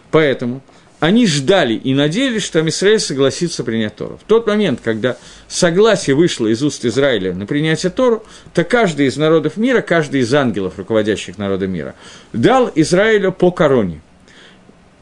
[0.10, 0.64] Поэтому–
[1.00, 4.18] они ждали и надеялись, что Амисраэль согласится принять Тору.
[4.18, 5.18] В тот момент, когда
[5.48, 8.24] согласие вышло из уст Израиля на принятие Тору,
[8.54, 11.96] то каждый из народов мира, каждый из ангелов, руководящих народа мира,
[12.34, 14.02] дал Израилю по короне,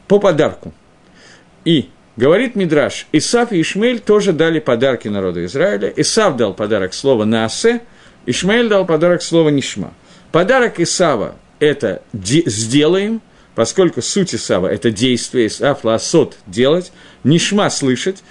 [0.08, 0.72] по подарку.
[1.64, 5.92] И Говорит Мидраш, Исав и Ишмель тоже дали подарки народу Израиля.
[5.96, 7.82] Исав дал подарок слова Наасе,
[8.24, 9.92] Ишмель дал подарок слова Нишма.
[10.30, 13.20] Подарок Исава– это «сделаем»,
[13.54, 16.92] поскольку суть Исава– это действие, Исав ласот– делать,
[17.22, 18.22] Нишма– слышать,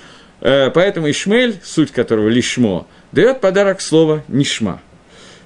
[0.41, 4.81] э, поэтому Ишмель, суть которого лишмо, дает подарок слова Нишма.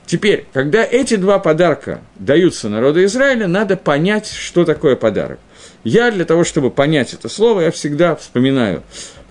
[0.06, 5.40] Теперь, когда эти два подарка даются народу Израиля, надо понять, что такое подарок.
[5.84, 8.84] Я для того, чтобы понять это слово, я всегда вспоминаю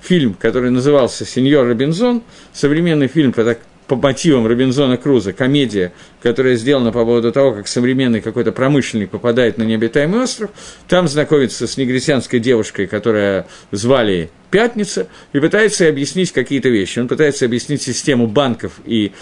[0.03, 2.23] фильм, который назывался «Сеньор Робинзон»,
[2.53, 3.43] современный фильм по
[3.91, 9.63] мотивам Робинзона Круза, комедия, которая сделана по поводу того, как современный какой-то промышленник попадает на
[9.63, 10.51] необитаемый остров,
[10.89, 17.01] там знакомится с негритянской девушкой, которая звали Пятница, и пытается объяснить какие-то вещи.
[17.01, 19.13] Он пытается объяснить систему банков и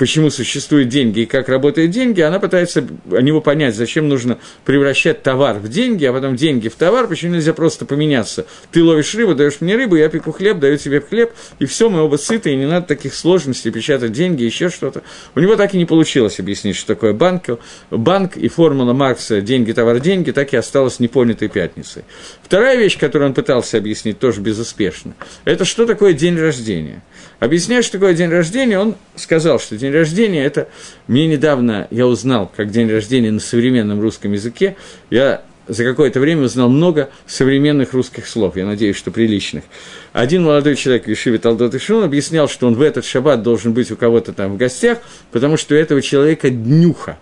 [0.00, 2.82] почему существуют деньги и как работают деньги, она пытается
[3.12, 7.34] о него понять, зачем нужно превращать товар в деньги, а потом деньги в товар, почему
[7.34, 8.46] нельзя просто поменяться.
[8.72, 12.00] Ты ловишь рыбу, даешь мне рыбу, я пеку хлеб, даю тебе хлеб, и все, мы
[12.00, 15.02] оба сыты, и не надо таких сложностей, печатать деньги, еще что-то.
[15.34, 19.72] У него так и не получилось объяснить, что такое банк, банк и формула Маркса «деньги,
[19.72, 22.04] товар, деньги» так и осталась непонятой пятницей.
[22.42, 25.12] Вторая вещь, которую он пытался объяснить, тоже безуспешно,
[25.44, 27.02] это что такое день рождения.
[27.40, 30.68] Объясняя, что такое день рождения, он сказал, что день рождения– это...
[31.06, 34.76] Мне недавно, я узнал, как день рождения на современном русском языке,
[35.08, 39.64] я за какое-то время узнал много современных русских слов, я надеюсь, что приличных.
[40.12, 43.90] Один молодой человек в Ешиве Талдот Ишун объяснял, что он в этот шаббат должен быть
[43.90, 44.98] у кого-то там в гостях,
[45.32, 47.18] потому что у этого человека днюха.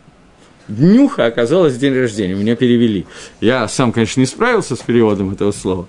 [0.66, 3.06] Днюха оказалась день рождения, меня перевели.
[3.40, 5.88] Я сам, конечно, не справился с переводом этого слова.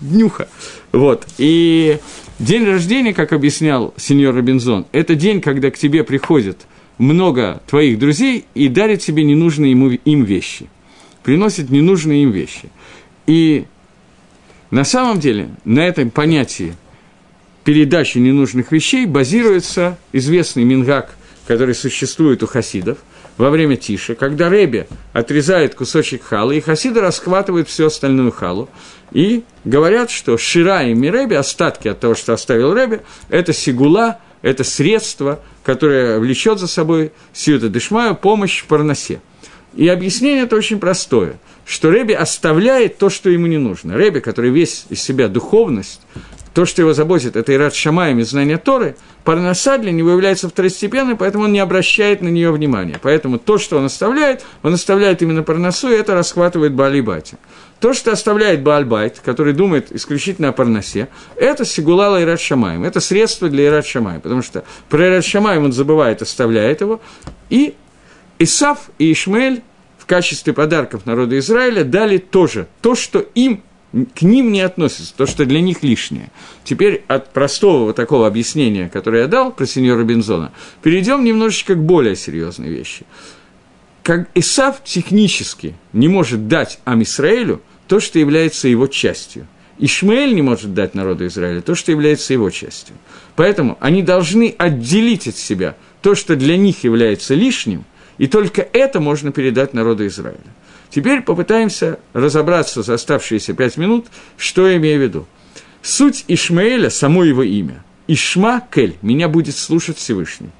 [0.00, 0.48] Днюха.
[0.90, 1.26] Вот.
[1.38, 1.98] И
[2.42, 6.66] День рождения, как объяснял сеньор Робинзон, это день, когда к тебе приходит
[6.98, 10.66] много твоих друзей и дарит тебе ненужные ему, им вещи.
[11.22, 12.68] Приносит ненужные им вещи.
[13.28, 13.66] И
[14.72, 16.74] На самом деле, на этом понятии
[17.62, 21.14] передачи ненужных вещей базируется известный мингак,
[21.46, 22.98] который существует у хасидов
[23.36, 28.68] во время тиши, когда Рэби отрезает кусочек халы, и хасиды расхватывают всю остальную халу,
[29.12, 34.64] и говорят, что Шира и Миреби, остатки от того, что оставил Рэби, это сигула, это
[34.64, 39.20] средство, которое влечет за собой Сьюта Дешмаю помощь в Парнасе.
[39.74, 43.96] И объяснение это очень простое, что Рэби оставляет то, что ему не нужно.
[43.96, 46.02] Рэби, который весь из себя духовность,
[46.54, 51.16] то, что его заботит, это Ират Шамаем и знание Торы, Парнаса для него является второстепенной,
[51.16, 52.98] поэтому он не обращает на нее внимания.
[53.00, 57.38] Поэтому то, что он оставляет, он оставляет именно Парнасу, и это расхватывает Баалибати.
[57.80, 63.48] То, что оставляет Баальбайт, который думает исключительно о Парнасе, это Сигулала Ират Шамаем, это средство
[63.48, 67.00] для Ират Шамаем, потому что про Ират Шамаем он забывает, оставляет его,
[67.50, 67.74] и
[68.38, 69.62] Исав и Ишмаэль
[69.98, 73.62] в качестве подарков народа Израиля дали тоже то, что им
[74.14, 76.30] к ним не относится, то, что для них лишнее.
[76.64, 81.84] Теперь от простого вот такого объяснения, которое я дал про сеньора Бензона, перейдем немножечко к
[81.84, 83.04] более серьезной вещи.
[84.02, 89.46] Как Исав технически не может дать Амисраэлю то, что является его частью.
[89.78, 92.94] Ишмаэль не может дать народу Израиля то, что является его частью.
[93.36, 97.84] Поэтому они должны отделить от себя то, что для них является лишним,
[98.18, 100.38] и только это можно передать народу Израиля.
[100.94, 105.26] Теперь попытаемся разобраться за оставшиеся пять минут, что я имею в виду.
[105.80, 107.82] Суть Ишмаэля– само его имя.
[108.08, 110.50] Ишма Кель– меня будет слушать Всевышний.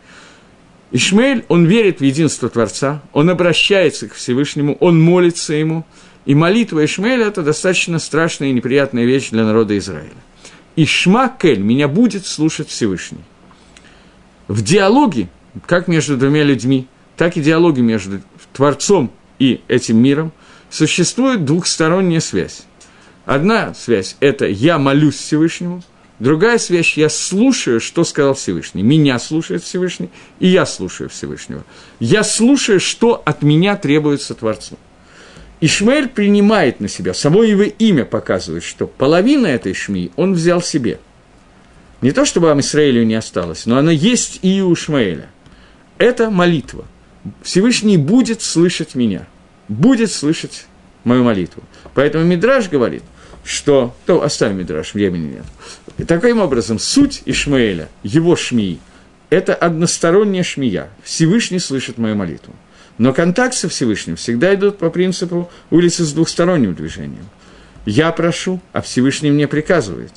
[0.91, 5.85] Ишмаэль, он верит в единство Творца, он обращается к Всевышнему, он молится ему.
[6.25, 10.17] И молитва Ишмаэля– это достаточно страшная и неприятная вещь для народа Израиля.
[10.77, 13.21] Ишма Кель– меня будет слушать Всевышний.
[14.49, 15.29] В диалоге,
[15.67, 16.87] как между двумя людьми,
[17.19, 18.23] так и диалоге между
[18.55, 19.13] Творцом
[19.43, 20.33] и этим миром,
[20.71, 22.63] существует двухсторонняя связь.
[23.25, 25.83] Одна связь– это «я молюсь Всевышнему»,
[26.21, 28.85] другая связь– «я слушаю, что сказал Всевышний».
[28.85, 31.65] Меня слушает Всевышний, и я слушаю Всевышнего.
[31.99, 34.79] Я слушаю, что от меня требуется Творцу.
[35.61, 41.01] Ишмаэль принимает на себя, само его имя показывает, что половина этой шмии он взял себе.
[42.01, 45.29] Не то, чтобы вам Израилю не осталось, но она есть и у Ишмаэля.
[45.99, 46.85] Это молитва.
[47.43, 49.27] Всевышний будет слышать меня
[49.73, 50.67] будет слышать
[51.05, 51.63] мою молитву.
[51.95, 53.03] Поэтому Мидраж говорит,
[53.45, 53.95] что...
[54.07, 55.45] То оставим Мидраж, времени нет.
[55.99, 58.79] И таким образом, суть Ишмаэля, его шмии,
[59.31, 60.91] это односторонняя шмия.
[61.03, 62.55] Всевышний слышит мою молитву.
[62.99, 67.29] Но контакт со Всевышним всегда идут по принципу улицы с двухсторонним движением.
[67.87, 70.13] Я прошу, а Всевышний мне приказывает.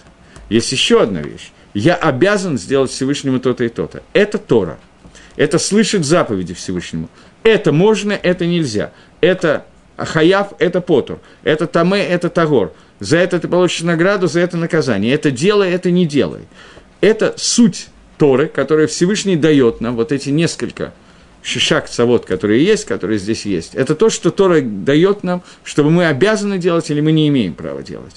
[0.50, 1.52] Есть еще одна вещь.
[1.74, 4.04] Я обязан сделать Всевышнему то-то и то-то.
[4.14, 4.78] Это Тора.
[5.36, 7.10] Это слышит заповеди Всевышнему.
[7.44, 8.92] Это можно, это нельзя
[9.26, 9.66] это
[9.98, 12.74] хаяв, это потур, это таме, это тагор.
[13.00, 15.14] За это ты получишь награду, за это наказание.
[15.14, 16.42] Это делай, это не делай.
[17.02, 20.94] Это суть Торы, которую Всевышний дает нам, вот эти несколько
[21.42, 23.76] шишак цавод, которые есть, которые здесь есть.
[23.76, 27.84] Это то, что Тора дает нам, чтобы мы обязаны делать или мы не имеем права
[27.84, 28.16] делать.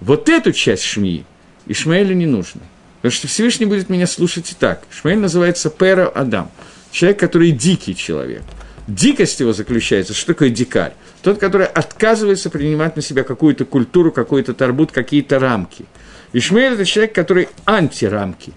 [0.00, 1.24] Вот эту часть Шмии
[1.66, 2.60] Ишмаэлю не нужно.
[3.00, 4.82] Потому что Всевышний будет меня слушать и так.
[4.90, 6.50] Ишмаэль называется Пера Адам.
[6.90, 8.42] Человек, который дикий человек–
[8.88, 10.94] Дикость его заключается, что такое дикарь?
[11.20, 15.84] Тот, который отказывается принимать на себя какую-то культуру, какой-то тарбут, какие-то рамки.
[16.32, 18.54] Ишмаэль– это человек, который антирамки.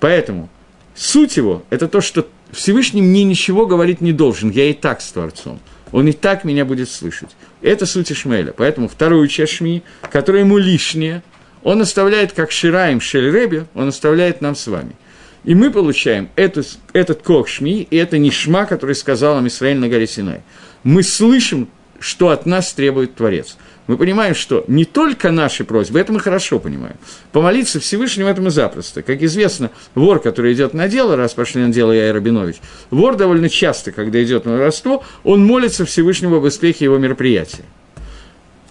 [0.00, 0.50] Поэтому
[0.94, 5.10] суть его– это то, что Всевышний мне ничего говорить не должен, я и так с
[5.10, 5.58] Творцом.
[5.92, 7.30] Он и так меня будет слышать.
[7.62, 8.52] Это суть Ишмаэля.
[8.52, 11.22] Поэтому вторую часть Шми, которая ему лишняя,
[11.64, 14.92] он оставляет как Шираем Шельребе, он оставляет нам с вами.
[15.44, 16.62] И мы получаем эту,
[16.92, 20.40] этот кох шми, и это не шма, который сказал нам Израиль на горе Синай.
[20.84, 23.56] Мы слышим, что от нас требует Творец.
[23.86, 26.96] Мы понимаем, что не только наши просьбы, это мы хорошо понимаем.
[27.32, 29.02] Помолиться Всевышнему этому запросто.
[29.02, 32.56] Как известно, вор, который идет на дело, раз пошли на дело я и Рабинович,
[32.90, 37.64] вор довольно часто, когда идет на воровство, он молится Всевышнему об успехе его мероприятия.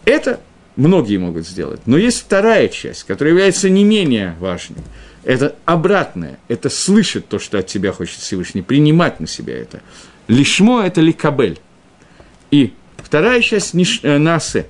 [0.06, 0.39] Это
[0.76, 1.82] многие могут сделать.
[1.86, 4.82] Но есть вторая часть, которая является не менее важной–
[5.24, 9.82] это обратное, это слышать то, что от тебя хочет Всевышний, принимать на себя это.
[10.28, 11.59] Лишмо– это ликабель.
[12.51, 14.67] И вторая часть ниш, э, насе.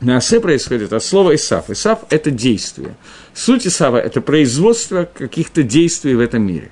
[0.00, 1.68] Насе происходит от слова Исав.
[1.68, 2.94] Исав– это действие.
[3.34, 6.70] Суть Исава– это производство каких-то действий в этом мире.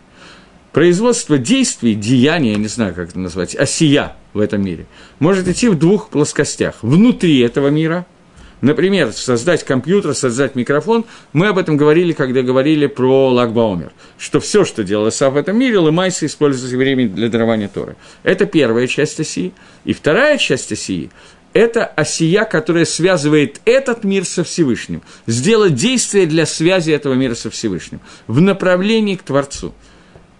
[0.72, 4.86] Производство действий, деяния, я не знаю, как это назвать, осия в этом мире,
[5.18, 6.76] может идти в двух плоскостях.
[6.82, 8.06] Внутри этого мира–
[8.60, 11.04] Например, создать компьютер, создать микрофон.
[11.32, 15.56] Мы об этом говорили, когда говорили про Лагбаумер, что все, что делал Исав в этом
[15.56, 17.96] мире, Лымайса используется время для дарования Торы.
[18.22, 19.52] Это первая часть оси.
[19.84, 21.10] И вторая часть оси
[21.54, 25.02] это осия, которая связывает этот мир со Всевышним.
[25.26, 29.74] Сделать действие для связи этого мира со Всевышним в направлении к Творцу.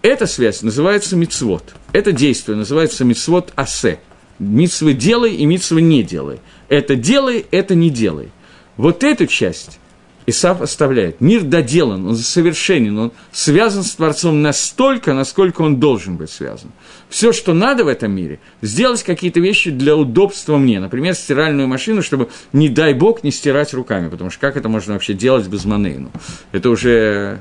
[0.03, 1.75] Эта связь называется мицвод.
[1.93, 3.99] Это действие называется мицвод асе.
[4.39, 6.41] Мицвы делай и мицвы не делай.
[6.69, 8.29] Это делай, это не делай.
[8.77, 9.81] Вот эту часть
[10.29, 11.23] Исаф оставляет.
[11.23, 16.71] Мир доделан, он совершенен, он связан с Творцом настолько, насколько он должен быть связан.
[17.09, 20.81] Все, что надо в этом мире, сделать какие-то вещи для удобства мне.
[20.81, 24.93] Например, стиральную машину, чтобы, не дай бог, не стирать руками, потому что как это можно
[24.93, 26.11] вообще делать без манейну?
[26.53, 27.41] Это уже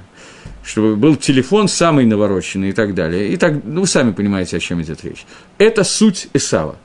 [0.64, 3.30] чтобы был телефон самый навороченный и так далее.
[3.30, 5.26] И так, ну, сами понимаете, о чем идет речь.
[5.58, 6.78] Это суть Исава.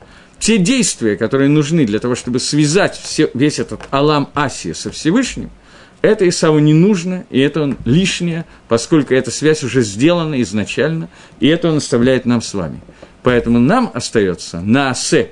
[0.42, 5.50] Те действия, которые нужны для того, чтобы связать все, весь этот Алам Асия со Всевышним–
[6.02, 11.46] это Исаву не нужно, и это он лишнее, поскольку эта связь уже сделана изначально, и
[11.46, 12.80] это он оставляет нам с вами.
[13.22, 15.30] Поэтому нам остается Наасе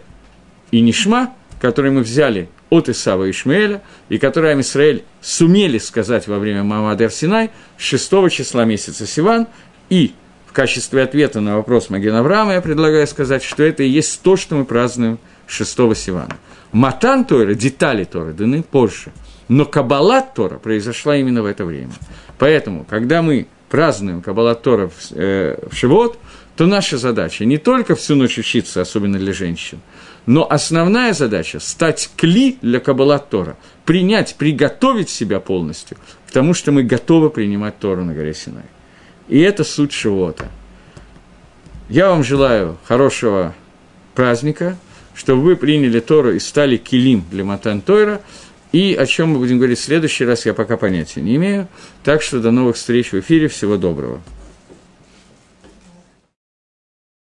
[0.70, 6.38] и Нишма, которые мы взяли от Исава и Ишмаэля, и которые Амисраэль сумели сказать во
[6.38, 9.48] время Мамадер Синай 6 числа месяца Сиван,
[9.88, 10.14] и
[10.50, 14.36] в качестве ответа на вопрос Маген Авраама я предлагаю сказать, что это и есть то,
[14.36, 16.36] что мы празднуем 6 Сивана.
[16.72, 19.12] Матан Тора, детали Торы даны позже–
[19.50, 21.92] но Каббалат Тора произошла именно в это время.
[22.38, 26.18] Поэтому, когда мы празднуем Каббалат Тора в, э, в Шивот,
[26.54, 29.80] то наша задача не только всю ночь учиться, особенно для женщин,
[30.24, 35.96] но основная задача– стать кли для Каббалат Тора, принять, приготовить себя полностью
[36.28, 38.62] к тому, что мы готовы принимать Тору на горе Синай.
[39.30, 40.48] И это суть Шивота.
[41.88, 43.54] Я вам желаю хорошего
[44.14, 44.76] праздника,
[45.14, 48.20] чтобы вы приняли Тору и стали килим для Матан Тойра–
[48.72, 51.66] и о чем мы будем говорить в следующий раз, я пока понятия не имею.
[52.04, 53.48] Так что до новых встреч в эфире.
[53.48, 54.20] Всего доброго.